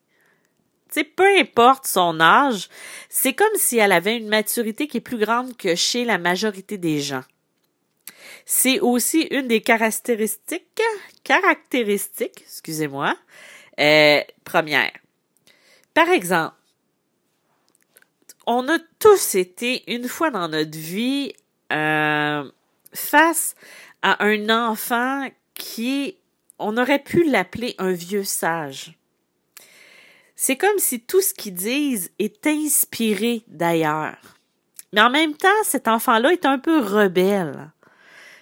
Tu 0.89 1.01
sais, 1.01 1.05
peu 1.05 1.27
importe 1.39 1.87
son 1.87 2.19
âge, 2.21 2.69
c'est 3.09 3.35
comme 3.35 3.55
si 3.57 3.77
elle 3.79 3.93
avait 3.93 4.17
une 4.17 4.29
maturité 4.29 4.89
qui 4.89 4.97
est 4.97 5.03
plus 5.03 5.19
grande 5.19 5.57
que 5.57 5.75
chez 5.75 6.05
la 6.05 6.19
majorité 6.19 6.79
des 6.79 7.01
gens. 7.01 7.23
C'est 8.45 8.81
aussi 8.81 9.23
une 9.31 9.49
des 9.49 9.61
caractéristiques, 9.61 10.81
caractéristiques, 11.25 12.43
excusez-moi, 12.43 13.17
euh, 13.79 14.21
premières. 14.45 14.93
Par 15.95 16.09
exemple, 16.09 16.55
on 18.47 18.69
a 18.69 18.79
tous 18.99 19.35
été 19.35 19.85
une 19.93 20.09
fois 20.09 20.31
dans 20.31 20.49
notre 20.49 20.77
vie 20.77 21.33
euh, 21.73 22.51
face 22.93 23.55
à 24.03 24.25
un 24.25 24.49
enfant 24.49 25.29
qui, 25.55 26.17
on 26.59 26.77
aurait 26.77 27.03
pu 27.03 27.25
l'appeler 27.25 27.75
un 27.79 27.93
vieux 27.93 28.25
sage. 28.25 28.99
C'est 30.37 30.57
comme 30.57 30.79
si 30.79 31.01
tout 31.01 31.21
ce 31.21 31.35
qu'ils 31.35 31.55
disent 31.55 32.11
est 32.19 32.47
inspiré 32.47 33.43
d'ailleurs. 33.47 34.17
Mais 34.93 35.03
en 35.03 35.11
même 35.11 35.35
temps, 35.35 35.49
cet 35.65 35.87
enfant-là 35.87 36.33
est 36.33 36.47
un 36.47 36.59
peu 36.59 36.81
rebelle. 36.81 37.71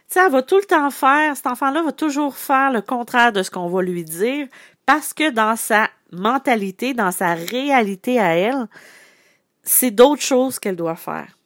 Sais, 0.08 0.20
elle 0.24 0.32
va 0.32 0.42
tout 0.42 0.56
le 0.56 0.64
temps 0.64 0.90
faire, 0.90 1.36
cet 1.36 1.46
enfant-là 1.46 1.82
va 1.82 1.92
toujours 1.92 2.34
faire 2.34 2.72
le 2.72 2.80
contraire 2.80 3.32
de 3.32 3.42
ce 3.42 3.50
qu'on 3.50 3.68
va 3.68 3.82
lui 3.82 4.04
dire 4.04 4.46
parce 4.86 5.12
que 5.12 5.30
dans 5.30 5.54
sa 5.54 5.90
mentalité, 6.12 6.94
dans 6.94 7.10
sa 7.10 7.34
réalité 7.34 8.18
à 8.18 8.34
elle, 8.34 8.68
c'est 9.62 9.90
d'autres 9.90 10.22
choses 10.22 10.58
qu'elle 10.58 10.76
doit 10.76 10.96
faire. 10.96 11.36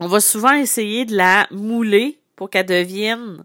On 0.00 0.08
va 0.08 0.18
souvent 0.18 0.52
essayer 0.52 1.04
de 1.04 1.16
la 1.16 1.46
mouler 1.52 2.18
pour 2.34 2.50
qu'elle 2.50 2.66
devienne 2.66 3.44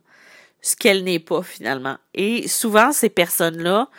ce 0.62 0.76
qu'elle 0.76 1.04
n'est 1.04 1.20
pas 1.20 1.44
finalement. 1.44 1.98
Et 2.16 2.48
souvent, 2.48 2.92
ces 2.92 3.10
personnes-là, 3.10 3.90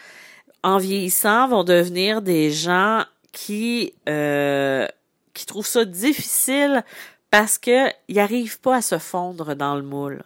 en 0.65 0.79
vieillissant, 0.79 1.47
vont 1.47 1.63
devenir 1.63 2.21
des 2.21 2.51
gens 2.51 3.05
qui, 3.31 3.95
euh, 4.09 4.89
qui 5.35 5.47
trouvent 5.47 5.67
ça 5.67 5.85
difficile 5.85 6.83
parce 7.31 7.59
qu'ils 7.59 7.93
n'arrivent 8.09 8.61
pas 8.61 8.77
à 8.77 8.83
se 8.83 8.99
fondre 8.99 9.55
dans 9.55 9.75
le 9.75 9.83
moule. 9.83 10.23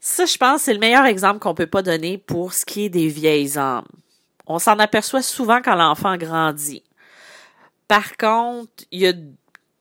Ça, 0.00 0.24
je 0.24 0.38
pense, 0.38 0.62
c'est 0.62 0.72
le 0.72 0.80
meilleur 0.80 1.04
exemple 1.04 1.40
qu'on 1.40 1.54
peut 1.54 1.66
pas 1.66 1.82
donner 1.82 2.18
pour 2.18 2.52
ce 2.52 2.64
qui 2.64 2.84
est 2.84 2.88
des 2.88 3.08
vieilles 3.08 3.58
âmes. 3.58 3.84
On 4.46 4.58
s'en 4.58 4.78
aperçoit 4.78 5.22
souvent 5.22 5.60
quand 5.62 5.74
l'enfant 5.74 6.16
grandit. 6.16 6.82
Par 7.86 8.16
contre, 8.16 8.84
y 8.90 9.12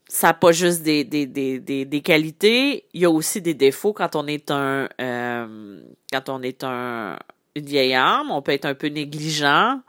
ça 0.10 0.28
n'a 0.28 0.34
pas 0.34 0.52
juste 0.54 0.84
des, 0.84 1.04
des, 1.04 1.26
des, 1.26 1.60
des, 1.60 2.02
qualités, 2.02 2.86
il 2.94 3.02
y 3.02 3.06
a 3.06 3.10
aussi 3.10 3.42
des 3.42 3.54
défauts 3.54 3.92
quand 3.92 4.16
on 4.16 4.26
est 4.26 4.52
un 4.52 4.88
euh, 5.02 5.82
quand 6.12 6.30
on 6.30 6.42
est 6.42 6.64
un 6.64 7.18
une 7.56 7.66
vieille 7.66 7.94
âme, 7.94 8.32
on 8.32 8.42
peut 8.42 8.54
être 8.54 8.66
un 8.66 8.76
peu 8.76 8.88
négligent, 8.88 9.82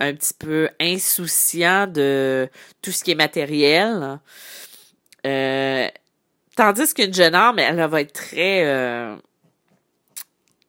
un 0.00 0.14
petit 0.14 0.34
peu 0.34 0.68
insouciant 0.80 1.86
de 1.86 2.48
tout 2.82 2.92
ce 2.92 3.04
qui 3.04 3.12
est 3.12 3.16
matériel. 3.16 4.18
Euh, 5.26 5.88
tandis 6.56 6.92
qu'une 6.94 7.14
jeune 7.14 7.34
âme, 7.34 7.58
elle, 7.58 7.76
va 7.86 8.00
être 8.00 8.12
très 8.12 8.64
euh, 8.64 9.16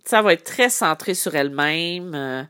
ça 0.04 0.22
va 0.22 0.34
être 0.34 0.44
très 0.44 0.70
centré 0.70 1.14
sur 1.14 1.36
elle-même 1.36 2.48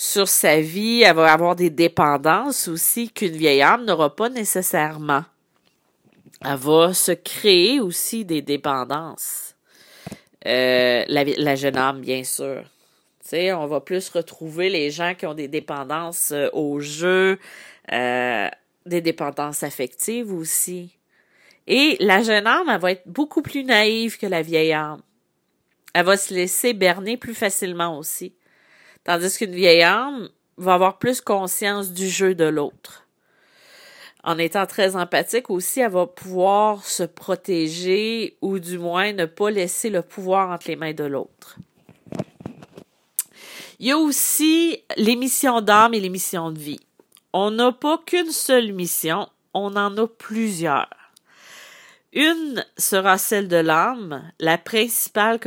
sur 0.00 0.28
sa 0.28 0.60
vie, 0.60 1.02
elle 1.02 1.16
va 1.16 1.32
avoir 1.32 1.56
des 1.56 1.70
dépendances 1.70 2.68
aussi 2.68 3.10
qu'une 3.10 3.36
vieille 3.36 3.62
âme 3.62 3.84
n'aura 3.84 4.14
pas 4.14 4.28
nécessairement. 4.28 5.24
Elle 6.44 6.54
va 6.54 6.94
se 6.94 7.10
créer 7.10 7.80
aussi 7.80 8.24
des 8.24 8.40
dépendances. 8.40 9.56
Euh, 10.46 11.04
la, 11.08 11.56
jeune 11.56 11.76
âme, 11.76 12.00
bien 12.00 12.22
sûr. 12.22 12.62
On 13.32 13.66
va 13.66 13.80
plus 13.80 14.08
retrouver 14.10 14.70
les 14.70 14.90
gens 14.90 15.14
qui 15.14 15.26
ont 15.26 15.34
des 15.34 15.48
dépendances 15.48 16.32
euh, 16.32 16.48
au 16.52 16.80
jeu, 16.80 17.38
euh, 17.92 18.48
des 18.86 19.00
dépendances 19.00 19.62
affectives 19.62 20.32
aussi. 20.32 20.96
Et 21.66 21.96
la 22.00 22.22
jeune 22.22 22.46
âme, 22.46 22.68
elle 22.70 22.80
va 22.80 22.92
être 22.92 23.06
beaucoup 23.06 23.42
plus 23.42 23.64
naïve 23.64 24.18
que 24.18 24.26
la 24.26 24.40
vieille 24.40 24.72
âme. 24.72 25.02
Elle 25.92 26.06
va 26.06 26.16
se 26.16 26.32
laisser 26.32 26.72
berner 26.72 27.16
plus 27.16 27.34
facilement 27.34 27.98
aussi. 27.98 28.34
Tandis 29.04 29.36
qu'une 29.36 29.54
vieille 29.54 29.82
âme 29.82 30.28
va 30.56 30.74
avoir 30.74 30.98
plus 30.98 31.20
conscience 31.20 31.92
du 31.92 32.08
jeu 32.08 32.34
de 32.34 32.44
l'autre. 32.44 33.06
En 34.24 34.38
étant 34.38 34.66
très 34.66 34.96
empathique 34.96 35.50
aussi, 35.50 35.80
elle 35.80 35.92
va 35.92 36.06
pouvoir 36.06 36.84
se 36.84 37.04
protéger 37.04 38.36
ou 38.40 38.58
du 38.58 38.78
moins 38.78 39.12
ne 39.12 39.26
pas 39.26 39.50
laisser 39.50 39.90
le 39.90 40.02
pouvoir 40.02 40.50
entre 40.50 40.68
les 40.68 40.76
mains 40.76 40.92
de 40.92 41.04
l'autre. 41.04 41.58
Il 43.78 43.86
y 43.86 43.92
a 43.92 43.98
aussi 43.98 44.82
les 44.96 45.14
missions 45.14 45.60
d'âme 45.60 45.94
et 45.94 46.00
les 46.00 46.08
missions 46.08 46.50
de 46.50 46.58
vie. 46.58 46.80
On 47.32 47.50
n'a 47.50 47.70
pas 47.70 47.98
qu'une 47.98 48.32
seule 48.32 48.72
mission, 48.72 49.28
on 49.54 49.76
en 49.76 49.96
a 49.96 50.06
plusieurs. 50.08 50.88
Une 52.12 52.64
sera 52.76 53.18
celle 53.18 53.46
de 53.46 53.56
l'âme, 53.56 54.32
la 54.40 54.58
principale 54.58 55.38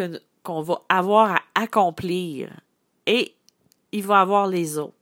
qu'on 0.44 0.62
va 0.62 0.82
avoir 0.88 1.32
à 1.32 1.42
accomplir. 1.56 2.52
Et 3.06 3.34
il 3.92 4.04
va 4.04 4.22
avoir 4.22 4.48
les 4.48 4.78
autres. 4.78 4.96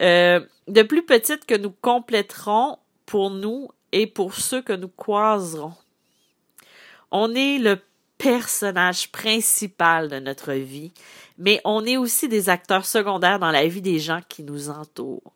Euh, 0.00 0.40
de 0.68 0.82
plus 0.82 1.04
petites 1.04 1.46
que 1.46 1.56
nous 1.56 1.72
compléterons 1.80 2.78
pour 3.06 3.30
nous 3.30 3.70
et 3.90 4.06
pour 4.06 4.34
ceux 4.34 4.62
que 4.62 4.72
nous 4.72 4.88
croiserons. 4.88 5.74
On 7.10 7.34
est 7.34 7.58
le 7.58 7.80
personnage 8.18 9.10
principal 9.10 10.08
de 10.08 10.18
notre 10.18 10.52
vie, 10.52 10.92
mais 11.38 11.60
on 11.64 11.84
est 11.84 11.96
aussi 11.96 12.28
des 12.28 12.48
acteurs 12.48 12.86
secondaires 12.86 13.38
dans 13.38 13.50
la 13.50 13.66
vie 13.66 13.82
des 13.82 13.98
gens 13.98 14.20
qui 14.28 14.42
nous 14.42 14.70
entourent. 14.70 15.32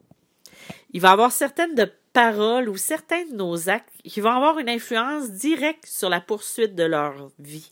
Il 0.92 1.00
va 1.00 1.10
y 1.10 1.12
avoir 1.12 1.32
certaines 1.32 1.74
de 1.74 1.90
paroles 2.12 2.68
ou 2.68 2.76
certains 2.76 3.24
de 3.26 3.34
nos 3.34 3.68
actes 3.68 3.92
qui 4.04 4.20
vont 4.20 4.30
avoir 4.30 4.58
une 4.58 4.68
influence 4.68 5.30
directe 5.30 5.86
sur 5.86 6.08
la 6.08 6.20
poursuite 6.20 6.74
de 6.74 6.84
leur 6.84 7.30
vie. 7.38 7.70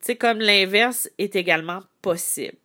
C'est 0.00 0.16
comme 0.16 0.38
l'inverse 0.38 1.08
est 1.18 1.34
également 1.34 1.80
possible 2.02 2.58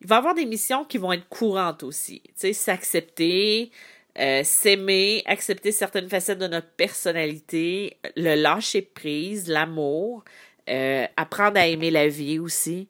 il 0.00 0.06
va 0.06 0.16
y 0.16 0.18
avoir 0.18 0.34
des 0.34 0.46
missions 0.46 0.84
qui 0.84 0.98
vont 0.98 1.12
être 1.12 1.28
courantes 1.28 1.82
aussi. 1.82 2.22
Tu 2.24 2.32
sais, 2.36 2.52
s'accepter, 2.52 3.70
euh, 4.18 4.42
s'aimer, 4.44 5.22
accepter 5.26 5.72
certaines 5.72 6.08
facettes 6.08 6.38
de 6.38 6.46
notre 6.46 6.70
personnalité, 6.70 7.96
le 8.16 8.34
lâcher 8.34 8.82
prise, 8.82 9.48
l'amour, 9.48 10.24
euh, 10.68 11.06
apprendre 11.16 11.58
à 11.58 11.66
aimer 11.66 11.90
la 11.90 12.08
vie 12.08 12.38
aussi, 12.38 12.88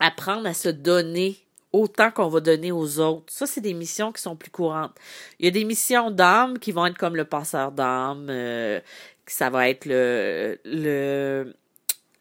apprendre 0.00 0.46
à 0.46 0.54
se 0.54 0.68
donner 0.68 1.38
autant 1.72 2.10
qu'on 2.10 2.28
va 2.28 2.40
donner 2.40 2.72
aux 2.72 3.00
autres. 3.00 3.26
Ça, 3.28 3.46
c'est 3.46 3.60
des 3.60 3.74
missions 3.74 4.12
qui 4.12 4.22
sont 4.22 4.36
plus 4.36 4.50
courantes. 4.50 4.94
Il 5.38 5.44
y 5.44 5.48
a 5.48 5.50
des 5.50 5.64
missions 5.64 6.10
d'âme 6.10 6.58
qui 6.58 6.72
vont 6.72 6.86
être 6.86 6.96
comme 6.96 7.16
le 7.16 7.24
passeur 7.24 7.72
d'âme, 7.72 8.28
euh, 8.30 8.80
ça 9.26 9.50
va 9.50 9.68
être 9.68 9.86
le, 9.86 10.58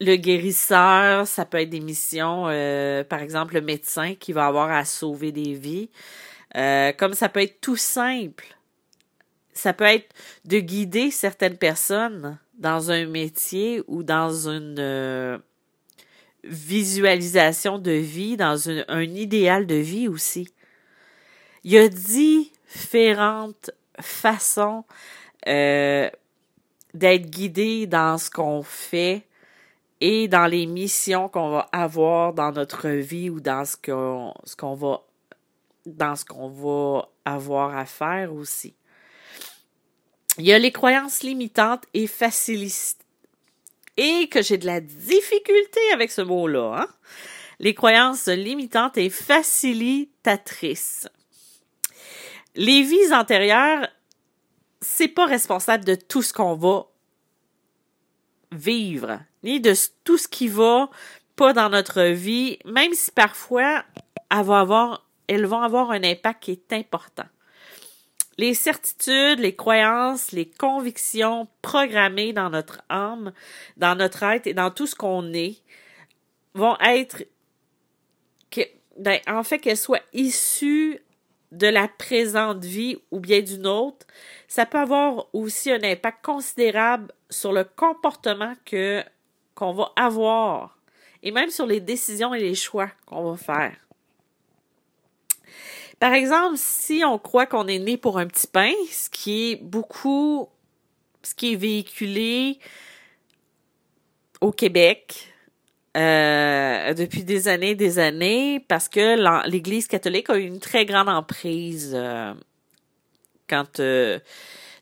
le 0.02 0.16
guérisseur, 0.16 1.28
ça 1.28 1.46
peut 1.46 1.60
être 1.60 1.70
des 1.70 1.80
missions, 1.80 2.46
euh, 2.48 3.04
par 3.04 3.22
exemple 3.22 3.54
le 3.54 3.62
médecin 3.62 4.16
qui 4.16 4.34
va 4.34 4.48
avoir 4.48 4.72
à 4.72 4.86
sauver 4.86 5.32
des 5.32 5.54
vies. 5.54 5.90
Euh, 6.56 6.92
comme 6.94 7.14
ça 7.14 7.30
peut 7.30 7.42
être 7.42 7.62
tout 7.62 7.76
simple. 7.76 8.46
Ça 9.54 9.74
peut 9.74 9.86
être 9.86 10.14
de 10.46 10.60
guider 10.60 11.12
certaines 11.12 11.58
personnes 11.58 12.38
dans 12.58 12.92
un 12.92 13.06
métier 13.06 13.84
ou 13.88 14.04
dans 14.04 14.50
une 14.50 14.78
euh, 14.80 15.38
visualisation 16.46 17.80
de 17.80 17.92
vie, 17.92 18.38
dans 18.38 18.70
un 18.70 19.02
idéal 19.02 19.66
de 19.68 19.76
vie 19.76 20.08
aussi. 20.08 20.48
Il 21.64 21.72
y 21.72 21.78
a 21.78 21.88
différentes 21.88 23.72
façons 24.00 24.84
d'être 25.46 27.30
guidé 27.30 27.88
dans 27.88 28.18
ce 28.18 28.30
qu'on 28.30 28.64
fait 28.64 29.28
et 30.02 30.28
dans 30.28 30.46
les 30.46 30.66
missions 30.66 31.30
qu'on 31.30 31.50
va 31.50 31.70
avoir 31.72 32.34
dans 32.34 32.52
notre 32.52 32.90
vie 32.90 33.30
ou 33.30 33.40
dans 33.40 33.66
ce 33.66 33.78
qu'on 33.78 34.34
ce 34.44 34.56
qu'on 34.56 34.76
va 34.76 35.02
dans 35.86 36.16
ce 36.16 36.26
qu'on 36.26 36.50
va 36.50 37.10
avoir 37.26 37.78
à 37.78 37.86
faire 37.86 38.34
aussi. 38.34 38.76
Il 40.38 40.46
y 40.46 40.54
a 40.54 40.60
les 40.60 40.72
croyances 40.72 41.24
limitantes 41.24 41.86
et 41.94 42.08
facilitantes. 42.08 43.05
Et 43.98 44.28
que 44.30 44.42
j'ai 44.42 44.58
de 44.58 44.66
la 44.66 44.82
difficulté 44.82 45.80
avec 45.94 46.12
ce 46.12 46.22
mot-là. 46.22 46.82
Hein? 46.82 46.88
Les 47.60 47.74
croyances 47.74 48.28
limitantes 48.28 48.98
et 48.98 49.10
facilitatrices. 49.10 51.08
Les 52.56 52.84
vies 52.84 53.14
antérieures, 53.14 53.88
c'est 54.82 55.08
pas 55.08 55.26
responsable 55.26 55.86
de 55.86 55.96
tout 55.96 56.22
ce 56.22 56.34
qu'on 56.34 56.56
va 56.56 56.88
vivre, 58.52 59.20
ni 59.44 59.60
de 59.60 59.74
tout 60.04 60.18
ce 60.18 60.28
qui 60.28 60.48
va 60.48 60.90
pas 61.36 61.54
dans 61.54 61.70
notre 61.70 62.02
vie, 62.02 62.60
même 62.66 62.94
si 62.94 63.12
parfois 63.12 63.84
elles 64.32 64.44
vont 64.44 64.54
avoir, 64.54 65.06
elles 65.28 65.46
vont 65.46 65.62
avoir 65.62 65.92
un 65.92 66.04
impact 66.04 66.44
qui 66.44 66.52
est 66.52 66.74
important. 66.74 67.26
Les 68.38 68.54
certitudes, 68.54 69.40
les 69.40 69.56
croyances, 69.56 70.32
les 70.32 70.46
convictions 70.46 71.48
programmées 71.62 72.34
dans 72.34 72.50
notre 72.50 72.82
âme, 72.90 73.32
dans 73.78 73.96
notre 73.96 74.24
être 74.24 74.48
et 74.48 74.54
dans 74.54 74.72
tout 74.72 74.88
ce 74.88 74.96
qu'on 74.96 75.34
est 75.34 75.62
vont 76.54 76.78
être, 76.80 77.24
ben, 78.98 79.20
en 79.28 79.44
fait, 79.44 79.60
qu'elles 79.60 79.78
soient 79.78 80.02
issues 80.14 81.00
de 81.52 81.68
la 81.68 81.88
présente 81.88 82.64
vie 82.64 82.98
ou 83.12 83.20
bien 83.20 83.42
d'une 83.42 83.68
autre, 83.68 84.06
ça 84.48 84.66
peut 84.66 84.80
avoir 84.80 85.28
aussi 85.34 85.72
un 85.72 85.84
impact 85.84 86.24
considérable 86.24 87.14
sur 87.30 87.54
le 87.54 87.64
comportement 87.64 88.54
que 88.66 89.04
qu'on 89.54 89.74
va 89.74 89.92
avoir 89.96 90.78
et 91.24 91.32
même 91.32 91.50
sur 91.50 91.66
les 91.66 91.80
décisions 91.80 92.34
et 92.34 92.40
les 92.40 92.56
choix 92.56 92.90
qu'on 93.06 93.32
va 93.32 93.38
faire. 93.38 93.85
Par 96.00 96.14
exemple, 96.14 96.56
si 96.58 97.04
on 97.06 97.18
croit 97.18 97.46
qu'on 97.46 97.68
est 97.68 97.80
né 97.80 97.98
pour 97.98 98.18
un 98.18 98.28
petit 98.28 98.48
pain, 98.48 98.74
ce 98.92 99.10
qui 99.10 99.52
est 99.52 99.56
beaucoup, 99.56 100.50
ce 101.24 101.34
qui 101.34 101.54
est 101.54 101.56
véhiculé 101.56 102.60
au 104.42 104.52
Québec 104.52 105.34
euh, 105.96 106.94
depuis 106.94 107.24
des 107.24 107.48
années, 107.48 107.76
des 107.76 108.00
années, 108.00 108.60
parce 108.68 108.90
que 108.90 109.48
l'Église 109.50 109.88
catholique 109.88 110.30
a 110.30 110.38
eu 110.38 110.44
une 110.44 110.60
très 110.60 110.86
grande 110.86 111.08
emprise 111.08 111.94
euh, 111.96 112.34
quand 113.48 113.80
euh, 113.80 114.20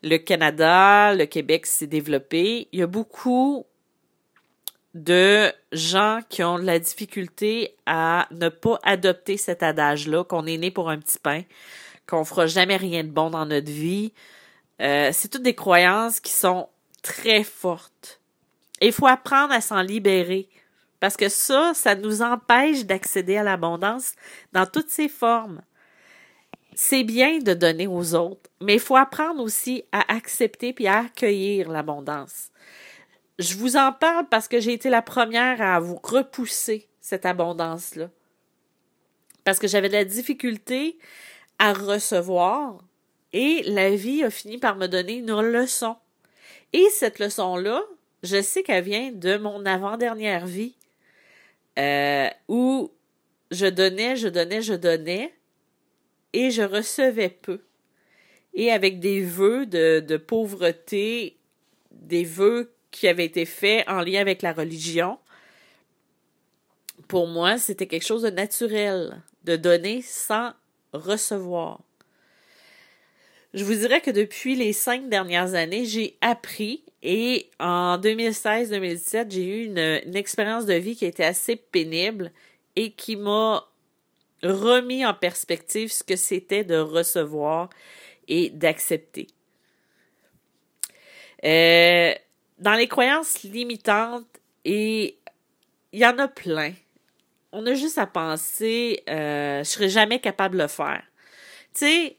le 0.02 0.16
Canada, 0.18 1.14
le 1.14 1.26
Québec 1.26 1.66
s'est 1.66 1.86
développé. 1.86 2.68
Il 2.72 2.80
y 2.80 2.82
a 2.82 2.88
beaucoup 2.88 3.64
de 4.94 5.52
gens 5.72 6.20
qui 6.28 6.42
ont 6.44 6.58
de 6.58 6.64
la 6.64 6.78
difficulté 6.78 7.74
à 7.84 8.28
ne 8.30 8.48
pas 8.48 8.78
adopter 8.84 9.36
cet 9.36 9.62
adage-là, 9.62 10.24
qu'on 10.24 10.46
est 10.46 10.56
né 10.56 10.70
pour 10.70 10.88
un 10.88 10.98
petit 10.98 11.18
pain, 11.18 11.42
qu'on 12.06 12.24
fera 12.24 12.46
jamais 12.46 12.76
rien 12.76 13.02
de 13.02 13.10
bon 13.10 13.30
dans 13.30 13.44
notre 13.44 13.70
vie. 13.70 14.12
Euh, 14.80 15.10
c'est 15.12 15.28
toutes 15.28 15.42
des 15.42 15.54
croyances 15.54 16.20
qui 16.20 16.32
sont 16.32 16.68
très 17.02 17.42
fortes. 17.42 18.20
Et 18.80 18.86
il 18.86 18.92
faut 18.92 19.06
apprendre 19.06 19.52
à 19.52 19.60
s'en 19.60 19.82
libérer. 19.82 20.48
Parce 21.00 21.16
que 21.16 21.28
ça, 21.28 21.72
ça 21.74 21.94
nous 21.94 22.22
empêche 22.22 22.84
d'accéder 22.84 23.36
à 23.36 23.42
l'abondance 23.42 24.12
dans 24.52 24.64
toutes 24.64 24.90
ses 24.90 25.08
formes. 25.08 25.60
C'est 26.74 27.04
bien 27.04 27.38
de 27.38 27.52
donner 27.52 27.86
aux 27.86 28.14
autres, 28.14 28.50
mais 28.60 28.74
il 28.74 28.80
faut 28.80 28.96
apprendre 28.96 29.42
aussi 29.42 29.84
à 29.92 30.12
accepter 30.12 30.72
puis 30.72 30.86
à 30.86 31.00
accueillir 31.00 31.70
l'abondance. 31.70 32.50
Je 33.38 33.56
vous 33.56 33.76
en 33.76 33.92
parle 33.92 34.28
parce 34.28 34.46
que 34.46 34.60
j'ai 34.60 34.72
été 34.72 34.90
la 34.90 35.02
première 35.02 35.60
à 35.60 35.80
vous 35.80 35.98
repousser 36.02 36.88
cette 37.00 37.26
abondance-là. 37.26 38.10
Parce 39.42 39.58
que 39.58 39.66
j'avais 39.66 39.88
de 39.88 39.94
la 39.94 40.04
difficulté 40.04 40.98
à 41.58 41.72
recevoir 41.72 42.78
et 43.32 43.62
la 43.64 43.94
vie 43.94 44.22
a 44.22 44.30
fini 44.30 44.58
par 44.58 44.76
me 44.76 44.86
donner 44.86 45.14
une 45.14 45.40
leçon. 45.40 45.96
Et 46.72 46.86
cette 46.90 47.18
leçon-là, 47.18 47.82
je 48.22 48.40
sais 48.40 48.62
qu'elle 48.62 48.84
vient 48.84 49.10
de 49.12 49.36
mon 49.36 49.66
avant-dernière 49.66 50.46
vie 50.46 50.76
euh, 51.78 52.28
où 52.48 52.90
je 53.50 53.66
donnais, 53.66 54.16
je 54.16 54.28
donnais, 54.28 54.62
je 54.62 54.74
donnais 54.74 55.34
et 56.32 56.50
je 56.50 56.62
recevais 56.62 57.28
peu. 57.28 57.60
Et 58.54 58.70
avec 58.70 59.00
des 59.00 59.22
vœux 59.22 59.66
de, 59.66 59.98
de 59.98 60.16
pauvreté, 60.16 61.36
des 61.90 62.24
vœux 62.24 62.72
qui 62.94 63.08
avaient 63.08 63.24
été 63.24 63.44
faits 63.44 63.88
en 63.88 64.02
lien 64.02 64.20
avec 64.20 64.40
la 64.40 64.52
religion, 64.52 65.18
pour 67.08 67.26
moi, 67.26 67.58
c'était 67.58 67.88
quelque 67.88 68.06
chose 68.06 68.22
de 68.22 68.30
naturel, 68.30 69.20
de 69.42 69.56
donner 69.56 70.00
sans 70.00 70.52
recevoir. 70.92 71.80
Je 73.52 73.64
vous 73.64 73.74
dirais 73.74 74.00
que 74.00 74.10
depuis 74.12 74.54
les 74.54 74.72
cinq 74.72 75.08
dernières 75.08 75.54
années, 75.54 75.84
j'ai 75.84 76.16
appris 76.20 76.84
et 77.02 77.50
en 77.58 77.98
2016-2017, 77.98 79.30
j'ai 79.30 79.44
eu 79.44 79.64
une, 79.64 80.00
une 80.06 80.16
expérience 80.16 80.64
de 80.64 80.74
vie 80.74 80.96
qui 80.96 81.04
a 81.04 81.08
été 81.08 81.24
assez 81.24 81.56
pénible 81.56 82.30
et 82.76 82.92
qui 82.92 83.16
m'a 83.16 83.68
remis 84.42 85.04
en 85.04 85.14
perspective 85.14 85.92
ce 85.92 86.04
que 86.04 86.16
c'était 86.16 86.64
de 86.64 86.76
recevoir 86.76 87.70
et 88.28 88.50
d'accepter. 88.50 89.26
Euh, 91.44 92.14
dans 92.58 92.74
les 92.74 92.88
croyances 92.88 93.42
limitantes, 93.42 94.26
et 94.64 95.18
il 95.92 96.00
y 96.00 96.06
en 96.06 96.18
a 96.18 96.28
plein, 96.28 96.72
on 97.52 97.64
a 97.66 97.74
juste 97.74 97.98
à 97.98 98.06
penser, 98.06 99.02
euh, 99.08 99.62
je 99.62 99.68
serais 99.68 99.88
jamais 99.88 100.18
capable 100.18 100.56
de 100.56 100.62
le 100.62 100.68
faire. 100.68 101.02
Tu 101.72 101.86
sais, 101.86 102.16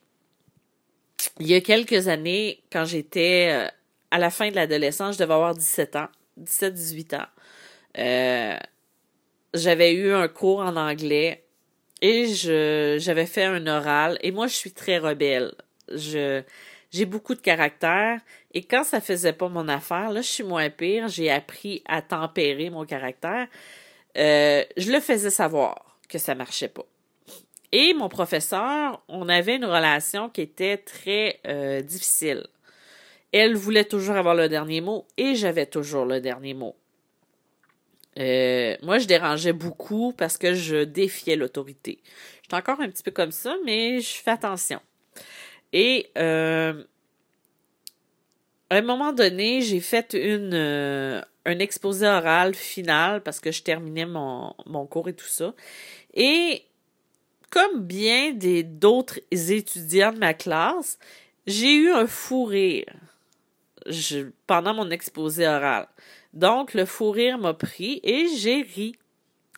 il 1.39 1.48
y 1.48 1.56
a 1.56 1.62
quelques 1.62 2.08
années, 2.08 2.63
quand 2.71 2.86
j'étais 2.86 3.50
euh, 3.52 3.67
à 4.12 4.17
la 4.17 4.30
fin 4.30 4.50
de 4.50 4.56
l'adolescence, 4.56 5.15
je 5.15 5.19
devais 5.19 5.34
avoir 5.34 5.54
17 5.54 5.95
ans, 5.98 6.08
17-18 6.39 7.17
ans. 7.17 7.28
Euh, 7.98 8.58
j'avais 9.54 9.93
eu 9.93 10.13
un 10.13 10.28
cours 10.28 10.60
en 10.60 10.76
anglais 10.76 11.43
et 12.02 12.28
je 12.28 12.98
j'avais 13.00 13.26
fait 13.26 13.45
un 13.45 13.67
oral 13.67 14.17
et 14.21 14.32
moi 14.32 14.48
je 14.48 14.54
suis 14.54 14.71
très 14.71 14.98
rebelle. 14.98 15.54
Je 15.89 16.43
j'ai 16.91 17.06
beaucoup 17.06 17.36
de 17.36 17.41
caractère 17.41 18.19
et 18.56 18.63
quand 18.63 18.86
ça 18.86 19.02
faisait 19.02 19.34
pas 19.34 19.50
mon 19.50 19.68
affaire, 19.68 20.12
là 20.12 20.22
je 20.22 20.30
suis 20.30 20.44
moins 20.44 20.70
pire, 20.70 21.10
j'ai 21.10 21.30
appris 21.30 21.84
à 21.86 22.02
tempérer 22.02 22.70
mon 22.70 22.86
caractère. 22.86 23.48
Euh, 24.18 24.63
je 24.78 24.91
le 24.94 25.02
faisais 25.02 25.30
savoir 25.30 26.00
que 26.08 26.18
ça 26.18 26.36
marchait 26.36 26.70
pas. 26.70 26.86
Et 27.74 27.94
mon 27.94 28.08
professeur, 28.08 29.04
on 29.10 29.28
avait 29.28 29.58
une 29.58 29.65
relation 29.65 30.30
qui 30.30 30.39
était 30.39 30.78
très 30.78 31.41
euh, 31.46 31.82
difficile. 31.82 32.48
Elle 33.34 33.56
voulait 33.56 33.84
toujours 33.84 34.15
avoir 34.15 34.36
le 34.36 34.48
dernier 34.48 34.80
mot 34.80 35.06
et 35.18 35.36
j'avais 35.36 35.65
toujours 35.65 36.06
le 36.06 36.22
dernier 36.22 36.54
mot. 36.54 36.78
Euh, 38.18 38.78
moi, 38.82 39.00
je 39.00 39.08
dérangeais 39.08 39.52
beaucoup 39.52 40.13
parce 40.13 40.38
que 40.38 40.54
je 40.54 40.86
défiais 40.86 41.36
l'autorité. 41.36 42.00
J'étais 42.44 42.56
encore 42.56 42.80
un 42.80 42.88
petit 42.88 43.04
peu 43.04 43.12
comme 43.12 43.32
ça, 43.32 43.58
mais 43.65 44.00
je 44.00 44.13
fais 44.13 44.32
attention. 44.32 44.80
Et 45.74 46.10
à 48.76 48.80
un 48.80 48.82
moment 48.82 49.14
donné, 49.14 49.62
j'ai 49.62 49.80
fait 49.80 50.14
une 50.14 50.54
euh, 50.54 51.22
un 51.46 51.60
exposé 51.60 52.06
oral 52.06 52.54
final 52.56 53.24
parce 53.24 53.40
que 53.40 53.52
je 53.52 53.64
terminais 53.64 54.06
mon, 54.06 54.54
cours 54.90 55.08
et 55.08 55.14
tout 55.14 55.28
ça. 55.28 55.54
Et 56.14 56.64
comme 57.50 57.82
bien 57.82 58.34
des 58.34 58.64
d'autres 58.64 59.20
étudiants 59.32 60.12
de 60.12 60.20
ma 60.20 60.34
classe, 60.34 61.00
j'ai 61.48 61.74
eu 61.74 61.92
un 61.92 62.08
fou 62.08 62.46
rire 62.46 62.92
pendant 64.48 64.74
mon 64.74 64.90
exposé 64.90 65.48
oral. 65.48 65.88
Donc, 66.34 66.74
le 66.74 66.86
fou 66.86 67.12
rire 67.12 67.38
m'a 67.38 67.54
pris 67.54 68.02
et 68.04 68.28
j'ai 68.36 68.62
ri. 68.62 68.96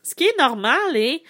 Ce 0.03 0.13
qui 0.13 0.25
est 0.25 0.37
normal 0.37 0.95
et 0.95 1.23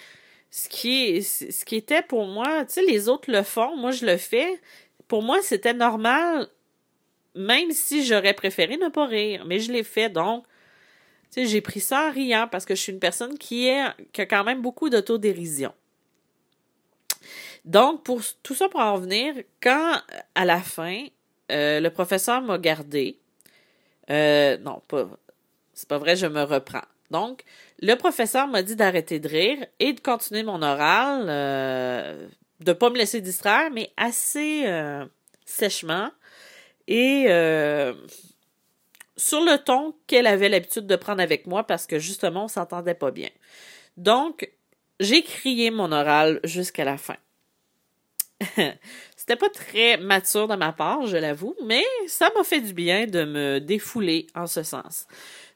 ce 0.51 0.67
qui, 0.67 1.23
ce 1.23 1.63
qui 1.63 1.75
était 1.75 2.01
pour 2.01 2.25
moi, 2.25 2.65
tu 2.65 2.73
sais, 2.73 2.85
les 2.85 3.07
autres 3.07 3.31
le 3.31 3.43
font, 3.43 3.77
moi 3.77 3.91
je 3.91 4.05
le 4.05 4.17
fais. 4.17 4.59
Pour 5.07 5.21
moi, 5.21 5.41
c'était 5.41 5.73
normal, 5.73 6.49
même 7.37 7.71
si 7.71 8.05
j'aurais 8.05 8.33
préféré 8.33 8.77
ne 8.77 8.89
pas 8.89 9.05
rire, 9.05 9.45
mais 9.45 9.59
je 9.59 9.71
l'ai 9.71 9.83
fait. 9.83 10.09
Donc, 10.09 10.45
j'ai 11.35 11.61
pris 11.61 11.79
ça 11.79 12.07
en 12.07 12.11
riant 12.11 12.47
parce 12.51 12.65
que 12.65 12.75
je 12.75 12.81
suis 12.81 12.91
une 12.91 12.99
personne 12.99 13.37
qui, 13.37 13.69
a 13.69 13.95
quand 14.15 14.43
même 14.43 14.61
beaucoup 14.61 14.89
d'autodérision. 14.89 15.73
Donc, 17.65 18.03
pour 18.03 18.21
tout 18.43 18.55
ça 18.55 18.69
pour 18.69 18.79
en 18.79 18.95
revenir, 18.95 19.35
quand 19.61 20.01
à 20.35 20.45
la 20.45 20.61
fin, 20.61 21.05
euh, 21.51 21.79
le 21.79 21.89
professeur 21.89 22.41
m'a 22.41 22.57
gardé, 22.57 23.19
euh, 24.09 24.57
non, 24.59 24.81
pas, 24.87 25.07
c'est 25.73 25.87
pas 25.87 25.97
vrai, 25.97 26.15
je 26.15 26.27
me 26.27 26.43
reprends. 26.43 26.85
Donc, 27.11 27.43
le 27.81 27.95
professeur 27.95 28.47
m'a 28.47 28.63
dit 28.63 28.75
d'arrêter 28.75 29.19
de 29.19 29.27
rire 29.27 29.65
et 29.79 29.93
de 29.93 29.99
continuer 29.99 30.43
mon 30.43 30.61
oral, 30.61 31.25
euh, 31.27 32.27
de 32.59 32.73
pas 32.73 32.89
me 32.89 32.97
laisser 32.97 33.21
distraire, 33.21 33.69
mais 33.71 33.91
assez 33.97 34.63
euh, 34.65 35.05
sèchement 35.45 36.09
et 36.87 37.25
euh, 37.27 37.93
sur 39.17 39.41
le 39.41 39.57
ton 39.57 39.95
qu'elle 40.07 40.27
avait 40.27 40.49
l'habitude 40.49 40.87
de 40.87 40.95
prendre 40.95 41.21
avec 41.21 41.47
moi 41.47 41.63
parce 41.63 41.85
que 41.87 41.99
justement, 41.99 42.45
on 42.45 42.47
s'entendait 42.47 42.93
pas 42.93 43.11
bien. 43.11 43.29
Donc, 43.97 44.49
j'ai 44.99 45.23
crié 45.23 45.71
mon 45.71 45.91
oral 45.91 46.39
jusqu'à 46.43 46.85
la 46.85 46.97
fin. 46.97 47.17
C'était 49.15 49.35
pas 49.35 49.49
très 49.49 49.97
mature 49.97 50.47
de 50.47 50.55
ma 50.55 50.71
part, 50.71 51.07
je 51.07 51.17
l'avoue, 51.17 51.55
mais 51.65 51.83
ça 52.07 52.29
m'a 52.35 52.43
fait 52.43 52.61
du 52.61 52.73
bien 52.73 53.07
de 53.07 53.25
me 53.25 53.59
défouler 53.59 54.27
en 54.35 54.47
ce 54.47 54.63
sens. 54.63 55.07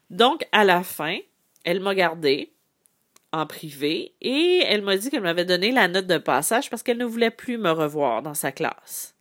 Donc, 0.09 0.45
à 0.51 0.63
la 0.63 0.83
fin, 0.83 1.17
elle 1.63 1.79
m'a 1.79 1.95
gardé 1.95 2.51
en 3.31 3.45
privé 3.45 4.13
et 4.19 4.63
elle 4.65 4.81
m'a 4.81 4.97
dit 4.97 5.09
qu'elle 5.09 5.21
m'avait 5.21 5.45
donné 5.45 5.71
la 5.71 5.87
note 5.87 6.07
de 6.07 6.17
passage 6.17 6.69
parce 6.69 6.83
qu'elle 6.83 6.97
ne 6.97 7.05
voulait 7.05 7.31
plus 7.31 7.57
me 7.57 7.71
revoir 7.71 8.21
dans 8.21 8.33
sa 8.33 8.51
classe. 8.51 9.15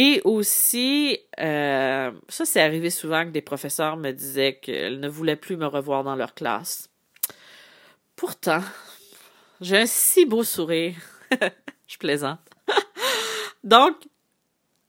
Et 0.00 0.20
aussi, 0.22 1.18
euh, 1.40 2.12
ça 2.28 2.44
c'est 2.44 2.60
arrivé 2.60 2.88
souvent 2.88 3.24
que 3.24 3.30
des 3.30 3.42
professeurs 3.42 3.96
me 3.96 4.12
disaient 4.12 4.60
qu'elles 4.62 5.00
ne 5.00 5.08
voulaient 5.08 5.34
plus 5.34 5.56
me 5.56 5.66
revoir 5.66 6.04
dans 6.04 6.14
leur 6.14 6.34
classe. 6.34 6.88
Pourtant, 8.14 8.62
j'ai 9.60 9.76
un 9.76 9.86
si 9.86 10.24
beau 10.24 10.44
sourire. 10.44 10.94
Je 11.88 11.98
plaisante. 11.98 12.38
Donc, 13.64 13.96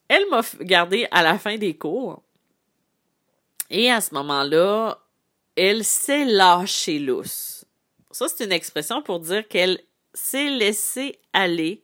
elle 0.09 0.29
m'a 0.29 0.41
gardé 0.61 1.07
à 1.09 1.23
la 1.23 1.39
fin 1.39 1.57
des 1.57 1.75
cours. 1.75 2.21
Et 3.71 3.89
à 3.89 4.01
ce 4.01 4.13
moment-là, 4.13 4.99
elle 5.55 5.83
s'est 5.83 6.25
lâchée 6.25 6.99
lousse. 6.99 7.65
Ça, 8.11 8.27
c'est 8.27 8.45
une 8.45 8.51
expression 8.51 9.01
pour 9.01 9.19
dire 9.21 9.47
qu'elle 9.47 9.79
s'est 10.13 10.49
laissée 10.49 11.19
aller 11.33 11.83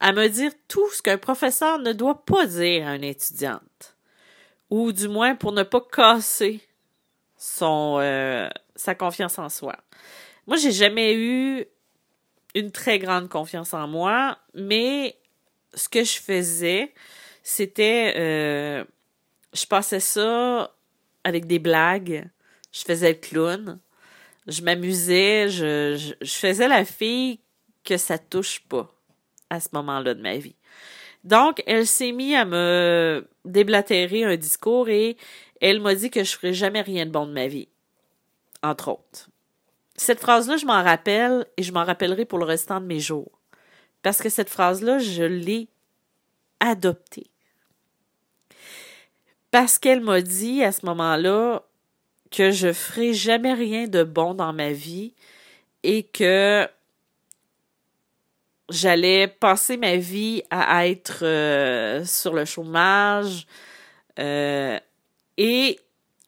à 0.00 0.12
me 0.12 0.28
dire 0.28 0.52
tout 0.68 0.88
ce 0.90 1.02
qu'un 1.02 1.18
professeur 1.18 1.78
ne 1.78 1.92
doit 1.92 2.24
pas 2.24 2.46
dire 2.46 2.86
à 2.86 2.96
une 2.96 3.04
étudiante. 3.04 3.96
Ou 4.70 4.92
du 4.92 5.08
moins 5.08 5.34
pour 5.36 5.52
ne 5.52 5.62
pas 5.62 5.80
casser 5.80 6.60
son 7.36 7.98
euh, 8.00 8.48
sa 8.74 8.94
confiance 8.94 9.38
en 9.38 9.48
soi. 9.48 9.76
Moi, 10.46 10.56
j'ai 10.56 10.72
jamais 10.72 11.14
eu 11.14 11.64
une 12.54 12.72
très 12.72 12.98
grande 12.98 13.28
confiance 13.28 13.74
en 13.74 13.86
moi, 13.86 14.38
mais 14.54 15.16
ce 15.74 15.88
que 15.88 16.04
je 16.04 16.18
faisais, 16.18 16.92
c'était 17.42 18.14
euh, 18.16 18.84
je 19.52 19.66
passais 19.66 20.00
ça 20.00 20.74
avec 21.24 21.46
des 21.46 21.58
blagues. 21.58 22.28
Je 22.72 22.82
faisais 22.82 23.12
le 23.12 23.18
clown. 23.18 23.78
Je 24.46 24.62
m'amusais. 24.62 25.48
Je, 25.48 26.14
faisais 26.24 26.68
la 26.68 26.84
fille 26.84 27.40
que 27.86 27.96
ça 27.96 28.18
touche 28.18 28.60
pas 28.68 28.92
à 29.48 29.60
ce 29.60 29.68
moment-là 29.72 30.14
de 30.14 30.20
ma 30.20 30.36
vie. 30.36 30.56
Donc, 31.24 31.62
elle 31.66 31.86
s'est 31.86 32.12
mise 32.12 32.34
à 32.34 32.44
me 32.44 33.26
déblatérer 33.44 34.24
un 34.24 34.36
discours 34.36 34.88
et 34.88 35.16
elle 35.60 35.80
m'a 35.80 35.94
dit 35.94 36.10
que 36.10 36.22
je 36.22 36.36
ferais 36.36 36.52
jamais 36.52 36.82
rien 36.82 37.06
de 37.06 37.10
bon 37.10 37.26
de 37.26 37.32
ma 37.32 37.46
vie. 37.46 37.68
Entre 38.62 38.88
autres. 38.88 39.28
Cette 39.96 40.20
phrase-là, 40.20 40.56
je 40.56 40.66
m'en 40.66 40.82
rappelle 40.82 41.46
et 41.56 41.62
je 41.62 41.72
m'en 41.72 41.84
rappellerai 41.84 42.26
pour 42.26 42.38
le 42.38 42.44
restant 42.44 42.80
de 42.80 42.86
mes 42.86 43.00
jours. 43.00 43.40
Parce 44.02 44.20
que 44.20 44.28
cette 44.28 44.50
phrase-là, 44.50 44.98
je 44.98 45.22
l'ai 45.22 45.68
adoptée 46.60 47.30
parce 49.56 49.78
qu'elle 49.78 50.02
m'a 50.02 50.20
dit 50.20 50.62
à 50.62 50.70
ce 50.70 50.84
moment-là, 50.84 51.62
que 52.30 52.50
je 52.50 52.74
ferai 52.74 53.14
jamais 53.14 53.54
rien 53.54 53.88
de 53.88 54.02
bon 54.02 54.34
dans 54.34 54.52
ma 54.52 54.72
vie 54.72 55.14
et 55.82 56.02
que 56.02 56.68
j'allais 58.68 59.28
passer 59.28 59.76
ma 59.76 59.96
vie 59.96 60.42
à 60.50 60.86
être 60.88 61.24
euh, 61.24 62.04
sur 62.04 62.32
le 62.32 62.44
chômage. 62.44 63.46
Euh, 64.18 64.78
et 65.36 65.78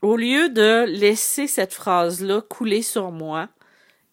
au 0.02 0.16
lieu 0.16 0.48
de 0.48 0.84
laisser 0.86 1.46
cette 1.46 1.74
phrase-là 1.74 2.42
couler 2.42 2.82
sur 2.82 3.10
moi 3.10 3.48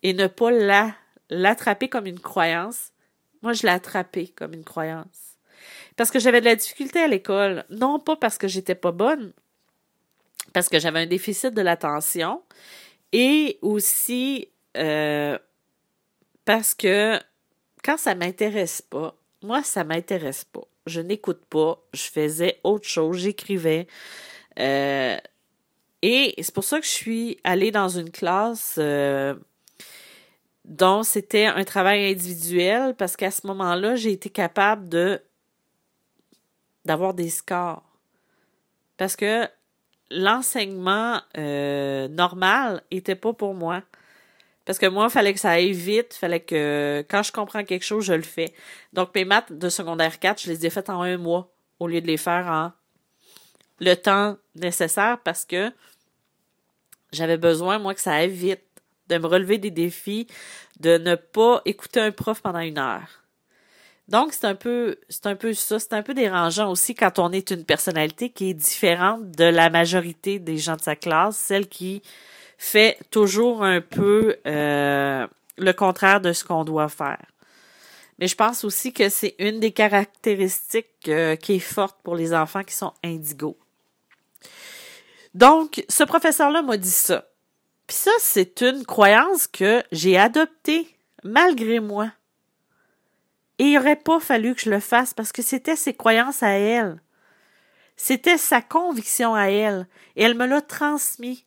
et 0.04 0.14
ne 0.14 0.28
pas 0.28 0.52
la, 0.52 0.96
l'attraper 1.30 1.90
comme 1.90 2.08
une 2.08 2.20
croyance, 2.20 2.92
moi, 3.42 3.54
je 3.54 3.62
l'ai 3.62 3.70
attrapée 3.70 4.28
comme 4.30 4.54
une 4.54 4.64
croyance. 4.64 5.38
Parce 5.96 6.10
que 6.10 6.18
j'avais 6.18 6.40
de 6.40 6.46
la 6.46 6.56
difficulté 6.56 7.00
à 7.00 7.08
l'école. 7.08 7.64
Non 7.70 8.00
pas 8.00 8.16
parce 8.16 8.40
que 8.40 8.48
j'étais 8.48 8.74
pas 8.74 8.92
bonne, 8.92 9.34
parce 10.52 10.68
que 10.68 10.80
j'avais 10.80 11.02
un 11.02 11.06
déficit 11.06 11.54
de 11.54 11.62
l'attention 11.62 12.42
et 13.12 13.60
aussi 13.62 14.50
euh, 14.78 15.38
parce 16.44 16.74
que 16.74 17.20
quand 17.86 17.98
ça 17.98 18.16
m'intéresse 18.16 18.82
pas, 18.82 19.16
moi, 19.44 19.62
ça 19.62 19.84
m'intéresse 19.84 20.44
pas. 20.44 20.64
Je 20.88 21.02
n'écoute 21.02 21.46
pas. 21.46 21.80
Je 21.94 22.04
faisais 22.04 22.60
autre 22.64 22.88
chose. 22.88 23.18
J'écrivais. 23.18 23.88
Euh, 24.60 25.18
et 26.02 26.34
c'est 26.42 26.54
pour 26.54 26.64
ça 26.64 26.80
que 26.80 26.86
je 26.86 26.92
suis 26.92 27.38
allée 27.44 27.72
dans 27.72 27.90
une 27.90 28.10
classe 28.10 28.76
euh, 28.80 29.36
dont 30.66 31.04
c'était 31.04 31.46
un 31.46 31.64
travail 31.64 32.12
individuel 32.12 32.96
parce 32.96 33.16
qu'à 33.16 33.30
ce 33.30 33.46
moment-là, 33.46 33.96
j'ai 33.96 34.12
été 34.12 34.30
capable 34.30 34.90
de 34.90 35.22
d'avoir 36.86 37.14
des 37.14 37.30
scores. 37.30 37.84
Parce 38.98 39.16
que 39.16 39.48
l'enseignement 40.12 41.22
euh, 41.38 42.08
normal 42.08 42.82
était 42.92 43.16
pas 43.16 43.34
pour 43.34 43.54
moi. 43.54 43.82
Parce 44.66 44.80
que 44.80 44.88
moi, 44.88 45.10
fallait 45.10 45.34
que 45.34 45.40
ça 45.40 45.52
aille 45.52 45.72
vite, 45.72 46.14
fallait 46.14 46.40
que 46.40 47.06
quand 47.08 47.24
je 47.24 47.32
comprends 47.32 47.64
quelque 47.64 47.86
chose, 47.86 48.04
je 48.04 48.14
le 48.14 48.24
fais. 48.24 48.54
Donc, 48.94 49.10
mes 49.14 49.26
maths 49.26 49.54
de 49.54 49.70
secondaire 49.70 50.20
4, 50.20 50.42
je 50.42 50.52
les 50.52 50.66
ai 50.66 50.70
faites 50.70 50.90
en 50.90 51.02
un 51.02 51.18
mois 51.18 51.54
au 51.80 51.88
lieu 51.88 52.02
de 52.02 52.08
les 52.08 52.18
faire 52.18 52.48
en 52.48 52.72
le 53.80 53.94
temps 53.96 54.38
nécessaire 54.56 55.20
parce 55.24 55.46
que 55.46 55.72
j'avais 57.12 57.38
besoin, 57.38 57.78
moi, 57.78 57.94
que 57.94 58.02
ça 58.02 58.14
aille 58.14 58.30
vite, 58.30 58.62
de 59.08 59.18
me 59.18 59.28
relever 59.28 59.60
des 59.60 59.72
défis, 59.72 60.28
de 60.80 60.98
ne 60.98 61.16
pas 61.16 61.62
écouter 61.66 62.00
un 62.00 62.12
prof 62.12 62.42
pendant 62.42 62.60
une 62.60 62.80
heure. 62.80 63.24
Donc, 64.08 64.34
c'est 64.34 64.46
un 64.46 64.56
peu, 64.56 64.98
c'est 65.10 65.26
un 65.26 65.36
peu 65.36 65.54
ça. 65.54 65.80
C'est 65.80 65.94
un 65.94 66.04
peu 66.04 66.14
dérangeant 66.14 66.70
aussi 66.70 66.94
quand 66.94 67.18
on 67.20 67.32
est 67.32 67.52
une 67.52 67.66
personnalité 67.66 68.30
qui 68.30 68.52
est 68.52 68.54
différente 68.54 69.32
de 69.32 69.46
la 69.46 69.70
majorité 69.70 70.40
des 70.40 70.58
gens 70.58 70.76
de 70.76 70.82
sa 70.82 70.96
classe, 70.96 71.38
celle 71.38 71.68
qui 71.68 72.04
fait 72.58 72.98
toujours 73.12 73.64
un 73.64 73.82
peu 73.82 74.38
euh, 74.46 75.28
le 75.58 75.74
contraire 75.74 76.22
de 76.22 76.34
ce 76.34 76.44
qu'on 76.44 76.64
doit 76.64 76.90
faire. 76.90 77.24
Mais 78.20 78.28
je 78.28 78.36
pense 78.36 78.64
aussi 78.64 78.94
que 78.94 79.10
c'est 79.10 79.36
une 79.40 79.60
des 79.60 79.72
caractéristiques 79.72 81.10
euh, 81.10 81.36
qui 81.36 81.56
est 81.56 81.60
forte 81.60 81.98
pour 82.04 82.16
les 82.16 82.34
enfants 82.34 82.64
qui 82.64 82.74
sont 82.74 82.94
indigos. 83.04 83.58
Donc, 85.34 85.84
ce 85.90 86.04
professeur-là 86.04 86.62
m'a 86.62 86.78
dit 86.78 86.90
ça. 86.90 87.26
Puis 87.88 87.98
ça, 87.98 88.12
c'est 88.20 88.62
une 88.62 88.86
croyance 88.86 89.48
que 89.48 89.84
j'ai 89.92 90.18
adoptée 90.18 90.88
malgré 91.24 91.82
moi. 91.82 92.12
Et 93.60 93.66
il 93.66 93.76
n'aurait 93.76 93.96
pas 93.96 94.20
fallu 94.20 94.56
que 94.56 94.62
je 94.62 94.70
le 94.70 94.80
fasse 94.80 95.14
parce 95.14 95.32
que 95.32 95.42
c'était 95.42 95.76
ses 95.76 95.94
croyances 95.94 96.42
à 96.42 96.52
elle. 96.52 97.02
C'était 97.98 98.38
sa 98.38 98.62
conviction 98.62 99.36
à 99.36 99.46
elle. 99.46 99.88
Et 100.16 100.24
elle 100.24 100.36
me 100.36 100.46
l'a 100.46 100.62
transmis. 100.62 101.45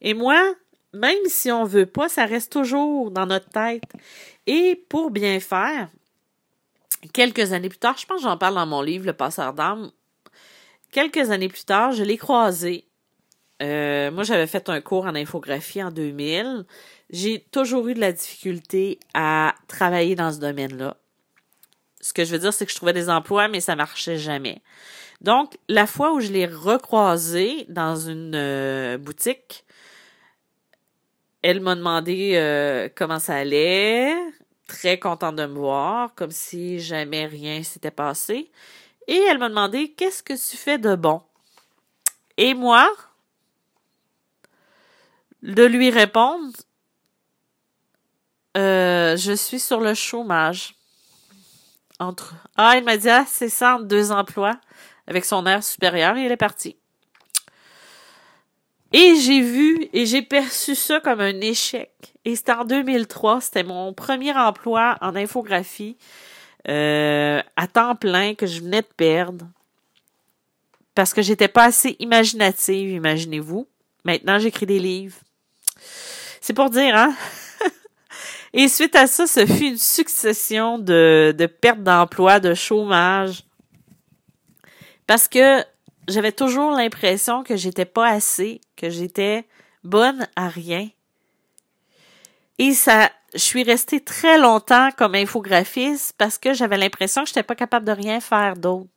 Et 0.00 0.14
moi, 0.14 0.54
même 0.92 1.18
si 1.26 1.50
on 1.50 1.64
veut 1.64 1.86
pas, 1.86 2.08
ça 2.08 2.24
reste 2.24 2.52
toujours 2.52 3.10
dans 3.10 3.26
notre 3.26 3.48
tête. 3.48 3.84
Et 4.46 4.84
pour 4.88 5.10
bien 5.10 5.40
faire, 5.40 5.88
quelques 7.12 7.52
années 7.52 7.68
plus 7.68 7.78
tard, 7.78 7.96
je 7.98 8.06
pense 8.06 8.18
que 8.18 8.28
j'en 8.28 8.36
parle 8.36 8.54
dans 8.54 8.66
mon 8.66 8.82
livre, 8.82 9.06
Le 9.06 9.12
passeur 9.12 9.52
d'âme, 9.52 9.90
quelques 10.92 11.30
années 11.30 11.48
plus 11.48 11.64
tard, 11.64 11.92
je 11.92 12.02
l'ai 12.02 12.16
croisé. 12.16 12.84
Euh, 13.62 14.10
moi, 14.10 14.22
j'avais 14.22 14.46
fait 14.46 14.68
un 14.68 14.80
cours 14.80 15.06
en 15.06 15.14
infographie 15.14 15.82
en 15.82 15.90
2000. 15.90 16.64
J'ai 17.10 17.40
toujours 17.50 17.88
eu 17.88 17.94
de 17.94 18.00
la 18.00 18.12
difficulté 18.12 18.98
à 19.14 19.54
travailler 19.68 20.14
dans 20.14 20.32
ce 20.32 20.38
domaine-là. 20.38 20.96
Ce 22.00 22.12
que 22.12 22.24
je 22.24 22.32
veux 22.32 22.38
dire, 22.38 22.52
c'est 22.52 22.66
que 22.66 22.70
je 22.70 22.76
trouvais 22.76 22.92
des 22.92 23.08
emplois, 23.08 23.48
mais 23.48 23.60
ça 23.60 23.74
marchait 23.74 24.18
jamais. 24.18 24.62
Donc, 25.22 25.56
la 25.68 25.86
fois 25.86 26.12
où 26.12 26.20
je 26.20 26.30
l'ai 26.30 26.46
recroisé 26.46 27.64
dans 27.68 27.96
une 27.96 28.34
euh, 28.34 28.98
boutique, 28.98 29.64
elle 31.48 31.60
m'a 31.60 31.76
demandé 31.76 32.32
euh, 32.34 32.88
comment 32.92 33.20
ça 33.20 33.36
allait, 33.36 34.16
très 34.66 34.98
contente 34.98 35.36
de 35.36 35.46
me 35.46 35.54
voir, 35.54 36.12
comme 36.16 36.32
si 36.32 36.80
jamais 36.80 37.26
rien 37.26 37.62
s'était 37.62 37.92
passé. 37.92 38.50
Et 39.06 39.14
elle 39.14 39.38
m'a 39.38 39.48
demandé 39.48 39.92
qu'est-ce 39.92 40.24
que 40.24 40.32
tu 40.32 40.56
fais 40.56 40.76
de 40.76 40.96
bon? 40.96 41.22
Et 42.36 42.52
moi, 42.52 42.90
de 45.42 45.62
lui 45.62 45.90
répondre, 45.90 46.50
euh, 48.56 49.16
je 49.16 49.32
suis 49.32 49.60
sur 49.60 49.80
le 49.80 49.94
chômage. 49.94 50.74
Entre. 52.00 52.34
Ah, 52.56 52.72
elle 52.76 52.82
m'a 52.82 52.96
dit, 52.96 53.08
ah, 53.08 53.24
c'est 53.24 53.48
ça, 53.48 53.78
deux 53.80 54.10
emplois, 54.10 54.58
avec 55.06 55.24
son 55.24 55.46
air 55.46 55.62
supérieur, 55.62 56.16
et 56.16 56.24
elle 56.24 56.32
est 56.32 56.36
partie. 56.36 56.76
Et 58.98 59.14
j'ai 59.16 59.42
vu 59.42 59.90
et 59.92 60.06
j'ai 60.06 60.22
perçu 60.22 60.74
ça 60.74 61.00
comme 61.00 61.20
un 61.20 61.38
échec. 61.42 61.90
Et 62.24 62.34
c'était 62.34 62.52
en 62.52 62.64
2003, 62.64 63.42
c'était 63.42 63.62
mon 63.62 63.92
premier 63.92 64.32
emploi 64.32 64.96
en 65.02 65.14
infographie 65.14 65.98
euh, 66.66 67.42
à 67.56 67.66
temps 67.66 67.94
plein 67.94 68.34
que 68.34 68.46
je 68.46 68.62
venais 68.62 68.80
de 68.80 68.88
perdre 68.96 69.44
parce 70.94 71.12
que 71.12 71.20
j'étais 71.20 71.46
pas 71.46 71.64
assez 71.64 71.96
imaginative, 71.98 72.88
imaginez-vous. 72.88 73.68
Maintenant, 74.06 74.38
j'écris 74.38 74.64
des 74.64 74.78
livres. 74.78 75.18
C'est 76.40 76.54
pour 76.54 76.70
dire, 76.70 76.96
hein? 76.96 77.14
Et 78.54 78.66
suite 78.66 78.96
à 78.96 79.06
ça, 79.06 79.26
ce 79.26 79.44
fut 79.44 79.66
une 79.66 79.76
succession 79.76 80.78
de, 80.78 81.34
de 81.36 81.44
pertes 81.44 81.82
d'emploi, 81.82 82.40
de 82.40 82.54
chômage. 82.54 83.42
Parce 85.06 85.28
que 85.28 85.62
j'avais 86.08 86.32
toujours 86.32 86.72
l'impression 86.72 87.42
que 87.42 87.56
j'étais 87.56 87.84
pas 87.84 88.08
assez, 88.08 88.60
que 88.76 88.90
j'étais 88.90 89.46
bonne 89.84 90.26
à 90.36 90.48
rien. 90.48 90.88
Et 92.58 92.72
ça, 92.72 93.10
je 93.34 93.40
suis 93.40 93.62
restée 93.62 94.00
très 94.00 94.38
longtemps 94.38 94.88
comme 94.96 95.14
infographiste 95.14 96.14
parce 96.16 96.38
que 96.38 96.54
j'avais 96.54 96.78
l'impression 96.78 97.22
que 97.22 97.28
je 97.28 97.32
n'étais 97.32 97.42
pas 97.42 97.54
capable 97.54 97.84
de 97.84 97.92
rien 97.92 98.20
faire 98.20 98.56
d'autre. 98.56 98.88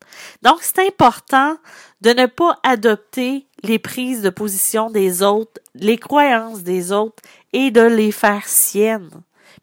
Donc, 0.42 0.60
c'est 0.62 0.86
important 0.88 1.58
de 2.02 2.12
ne 2.12 2.26
pas 2.26 2.58
adopter 2.64 3.46
les 3.64 3.80
prises 3.80 4.22
de 4.22 4.30
position 4.30 4.90
des 4.90 5.24
autres, 5.24 5.60
les 5.76 5.98
croyances 5.98 6.64
des 6.64 6.92
autres 6.92 7.22
et 7.52 7.72
de 7.72 7.82
les 7.82 8.14
faire 8.14 8.48
siennes. 8.48 9.10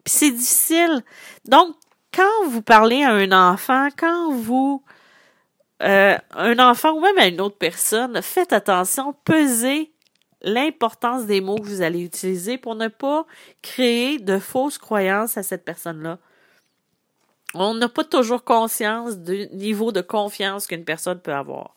Puis 0.03 0.13
c'est 0.13 0.31
difficile. 0.31 1.03
Donc, 1.45 1.75
quand 2.13 2.47
vous 2.47 2.61
parlez 2.61 3.03
à 3.03 3.11
un 3.11 3.31
enfant, 3.31 3.89
quand 3.97 4.31
vous 4.31 4.83
euh, 5.83 6.17
un 6.31 6.59
enfant 6.59 6.93
ou 6.93 7.01
même 7.01 7.17
à 7.17 7.27
une 7.27 7.41
autre 7.41 7.57
personne, 7.57 8.21
faites 8.21 8.53
attention, 8.53 9.13
pesez 9.25 9.91
l'importance 10.41 11.25
des 11.25 11.41
mots 11.41 11.57
que 11.57 11.67
vous 11.67 11.81
allez 11.81 12.01
utiliser 12.01 12.57
pour 12.57 12.75
ne 12.75 12.87
pas 12.87 13.25
créer 13.61 14.19
de 14.19 14.39
fausses 14.39 14.77
croyances 14.77 15.37
à 15.37 15.43
cette 15.43 15.65
personne-là. 15.65 16.19
On 17.53 17.73
n'a 17.73 17.89
pas 17.89 18.03
toujours 18.03 18.43
conscience 18.43 19.17
du 19.17 19.47
niveau 19.53 19.91
de 19.91 20.01
confiance 20.01 20.67
qu'une 20.67 20.83
personne 20.83 21.19
peut 21.19 21.33
avoir. 21.33 21.75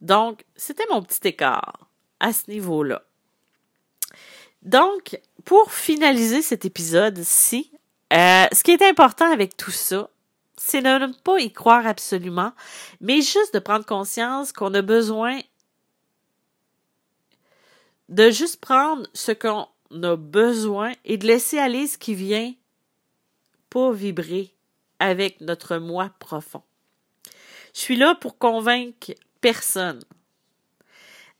Donc, 0.00 0.44
c'était 0.56 0.84
mon 0.90 1.02
petit 1.02 1.28
écart 1.28 1.88
à 2.20 2.32
ce 2.32 2.50
niveau-là. 2.50 3.02
Donc, 4.62 5.18
pour 5.44 5.72
finaliser 5.72 6.42
cet 6.42 6.64
épisode-ci, 6.64 7.72
euh, 8.12 8.46
ce 8.52 8.62
qui 8.62 8.72
est 8.72 8.82
important 8.82 9.30
avec 9.30 9.56
tout 9.56 9.70
ça, 9.70 10.08
c'est 10.64 10.80
de 10.80 11.06
ne 11.06 11.12
pas 11.12 11.40
y 11.40 11.52
croire 11.52 11.86
absolument, 11.86 12.52
mais 13.00 13.20
juste 13.20 13.52
de 13.52 13.58
prendre 13.58 13.84
conscience 13.84 14.52
qu'on 14.52 14.72
a 14.74 14.82
besoin 14.82 15.40
de 18.08 18.30
juste 18.30 18.60
prendre 18.60 19.06
ce 19.12 19.32
qu'on 19.32 19.66
a 20.02 20.16
besoin 20.16 20.92
et 21.04 21.16
de 21.16 21.26
laisser 21.26 21.58
aller 21.58 21.86
ce 21.86 21.98
qui 21.98 22.14
vient 22.14 22.54
pas 23.70 23.90
vibrer 23.90 24.54
avec 25.00 25.40
notre 25.40 25.78
moi 25.78 26.10
profond. 26.20 26.62
Je 27.74 27.80
suis 27.80 27.96
là 27.96 28.14
pour 28.14 28.38
convaincre 28.38 29.12
personne, 29.40 30.00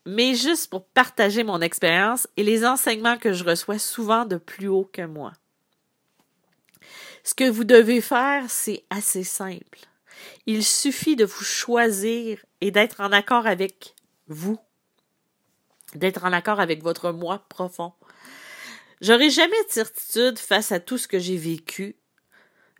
mais 0.04 0.34
juste 0.34 0.68
pour 0.68 0.84
partager 0.84 1.44
mon 1.44 1.60
expérience 1.60 2.26
et 2.36 2.42
les 2.42 2.64
enseignements 2.64 3.18
que 3.18 3.32
je 3.32 3.44
reçois 3.44 3.78
souvent 3.78 4.24
de 4.24 4.36
plus 4.36 4.68
haut 4.68 4.88
que 4.92 5.06
moi. 5.06 5.32
Ce 7.24 7.34
que 7.34 7.48
vous 7.48 7.64
devez 7.64 8.00
faire, 8.00 8.44
c'est 8.48 8.84
assez 8.90 9.24
simple. 9.24 9.78
Il 10.46 10.64
suffit 10.64 11.16
de 11.16 11.24
vous 11.24 11.44
choisir 11.44 12.44
et 12.60 12.70
d'être 12.70 13.00
en 13.00 13.12
accord 13.12 13.46
avec 13.46 13.94
vous 14.28 14.58
d'être 15.94 16.24
en 16.24 16.32
accord 16.32 16.60
avec 16.60 16.82
votre 16.82 17.12
moi 17.12 17.44
profond. 17.48 17.92
J'aurai 19.00 19.30
jamais 19.30 19.62
de 19.64 19.72
certitude 19.72 20.38
face 20.38 20.72
à 20.72 20.80
tout 20.80 20.98
ce 20.98 21.08
que 21.08 21.18
j'ai 21.18 21.36
vécu, 21.36 21.96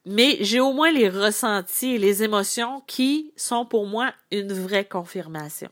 mais 0.05 0.39
j'ai 0.41 0.61
au 0.61 0.73
moins 0.73 0.93
les 0.93 1.09
ressentis 1.09 1.95
et 1.95 1.99
les 1.99 2.23
émotions 2.23 2.83
qui 2.87 3.33
sont 3.37 3.67
pour 3.67 3.87
moi 3.87 4.13
une 4.31 4.53
vraie 4.53 4.85
confirmation. 4.85 5.71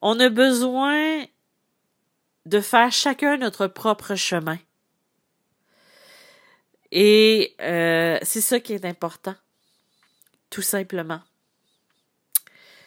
On 0.00 0.18
a 0.20 0.28
besoin 0.28 1.24
de 2.46 2.60
faire 2.60 2.92
chacun 2.92 3.36
notre 3.36 3.66
propre 3.66 4.14
chemin. 4.14 4.58
Et 6.90 7.54
euh, 7.60 8.18
c'est 8.22 8.40
ça 8.40 8.60
qui 8.60 8.72
est 8.72 8.84
important, 8.84 9.34
tout 10.50 10.62
simplement. 10.62 11.20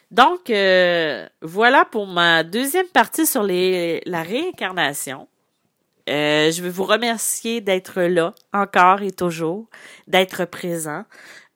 Donc, 0.09 0.49
euh, 0.49 1.27
voilà 1.41 1.85
pour 1.85 2.07
ma 2.07 2.43
deuxième 2.43 2.87
partie 2.87 3.25
sur 3.25 3.43
les, 3.43 4.01
la 4.05 4.23
réincarnation. 4.23 5.27
Euh, 6.09 6.51
je 6.51 6.61
veux 6.61 6.69
vous 6.69 6.83
remercier 6.83 7.61
d'être 7.61 8.01
là 8.01 8.33
encore 8.53 9.01
et 9.03 9.11
toujours, 9.11 9.67
d'être 10.07 10.45
présent. 10.45 11.05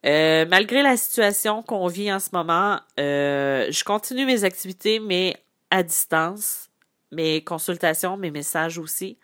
Euh, 0.05 0.45
malgré 0.47 0.83
la 0.83 0.97
situation 0.97 1.63
qu'on 1.63 1.87
vit 1.87 2.13
en 2.13 2.19
ce 2.19 2.29
moment, 2.31 2.79
euh, 2.99 3.67
je 3.71 3.83
continue 3.83 4.25
mes 4.25 4.43
activités, 4.43 4.99
mais 4.99 5.35
à 5.71 5.81
distance, 5.81 6.69
mes 7.11 7.43
consultations, 7.43 8.15
mes 8.15 8.31
messages 8.31 8.77
aussi. 8.77 9.17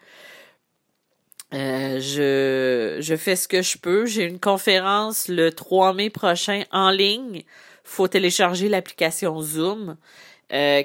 Je, 1.51 2.97
je 2.99 3.15
fais 3.15 3.35
ce 3.35 3.47
que 3.47 3.61
je 3.61 3.77
peux. 3.77 4.05
J'ai 4.05 4.23
une 4.23 4.39
conférence 4.39 5.27
le 5.27 5.51
3 5.51 5.93
mai 5.93 6.09
prochain 6.09 6.63
en 6.71 6.89
ligne. 6.91 7.43
faut 7.83 8.07
télécharger 8.07 8.69
l'application 8.69 9.41
Zoom 9.41 9.97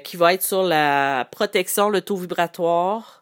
qui 0.03 0.17
va 0.17 0.33
être 0.33 0.43
sur 0.43 0.63
la 0.63 1.27
protection, 1.29 1.89
le 1.89 2.01
taux 2.01 2.15
vibratoire 2.15 3.17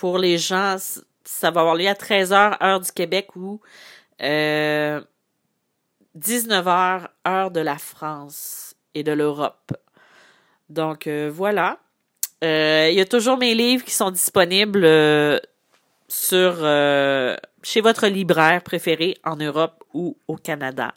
pour 0.00 0.16
les 0.16 0.38
gens, 0.38 0.76
ça 1.24 1.50
va 1.50 1.60
avoir 1.60 1.74
lieu 1.74 1.86
à 1.86 1.92
13h, 1.92 2.56
heure 2.64 2.80
du 2.80 2.90
Québec 2.90 3.36
ou 3.36 3.60
19h, 4.18 4.22
euh, 6.18 7.06
heure 7.28 7.50
de 7.50 7.60
la 7.60 7.76
France 7.76 8.74
et 8.94 9.02
de 9.02 9.12
l'Europe. 9.12 9.76
Donc 10.70 11.06
euh, 11.06 11.30
voilà. 11.30 11.80
Euh, 12.42 12.88
il 12.90 12.96
y 12.96 13.00
a 13.02 13.04
toujours 13.04 13.36
mes 13.36 13.54
livres 13.54 13.84
qui 13.84 13.92
sont 13.92 14.10
disponibles 14.10 14.88
sur 16.10 16.56
chez 17.62 17.80
votre 17.80 18.06
libraire 18.08 18.62
préféré 18.62 19.16
en 19.24 19.36
Europe 19.36 19.84
ou 19.94 20.16
au 20.28 20.36
Canada. 20.36 20.92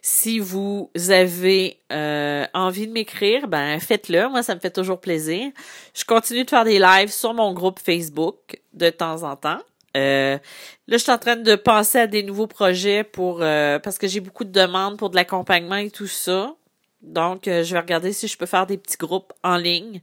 Si 0.00 0.38
vous 0.38 0.90
avez 1.08 1.80
euh, 1.92 2.46
envie 2.54 2.86
de 2.86 2.92
m'écrire, 2.92 3.48
ben 3.48 3.78
faites-le. 3.80 4.28
Moi, 4.28 4.42
ça 4.42 4.54
me 4.54 4.60
fait 4.60 4.70
toujours 4.70 5.00
plaisir. 5.00 5.50
Je 5.94 6.04
continue 6.04 6.44
de 6.44 6.50
faire 6.50 6.64
des 6.64 6.78
lives 6.78 7.10
sur 7.10 7.34
mon 7.34 7.52
groupe 7.52 7.80
Facebook 7.80 8.60
de 8.72 8.90
temps 8.90 9.24
en 9.24 9.36
temps. 9.36 9.58
Euh, 9.96 10.38
là, 10.86 10.96
je 10.96 10.98
suis 10.98 11.10
en 11.10 11.18
train 11.18 11.36
de 11.36 11.54
penser 11.56 11.98
à 11.98 12.06
des 12.06 12.22
nouveaux 12.22 12.46
projets 12.46 13.02
pour 13.02 13.42
euh, 13.42 13.78
parce 13.78 13.98
que 13.98 14.06
j'ai 14.06 14.20
beaucoup 14.20 14.44
de 14.44 14.52
demandes 14.52 14.96
pour 14.96 15.10
de 15.10 15.16
l'accompagnement 15.16 15.76
et 15.76 15.90
tout 15.90 16.06
ça. 16.06 16.54
Donc, 17.02 17.42
je 17.44 17.72
vais 17.72 17.78
regarder 17.78 18.12
si 18.12 18.28
je 18.28 18.36
peux 18.36 18.46
faire 18.46 18.66
des 18.66 18.76
petits 18.76 18.96
groupes 18.96 19.32
en 19.44 19.56
ligne. 19.56 20.00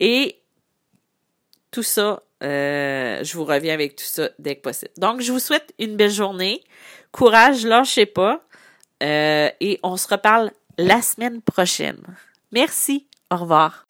Et 0.00 0.41
tout 1.72 1.82
ça, 1.82 2.22
je 2.40 3.32
vous 3.34 3.44
reviens 3.44 3.74
avec 3.74 3.96
tout 3.96 4.04
ça 4.04 4.28
dès 4.38 4.54
que 4.54 4.60
possible. 4.60 4.92
Donc, 4.98 5.20
je 5.20 5.32
vous 5.32 5.40
souhaite 5.40 5.74
une 5.80 5.96
belle 5.96 6.10
journée. 6.10 6.62
Courage, 7.10 7.66
lâchez 7.66 8.06
pas. 8.06 8.44
Euh, 9.02 9.50
et 9.60 9.80
on 9.82 9.96
se 9.96 10.08
reparle 10.08 10.52
la 10.78 11.02
semaine 11.02 11.42
prochaine. 11.42 12.02
Merci. 12.52 13.06
Au 13.30 13.36
revoir. 13.36 13.86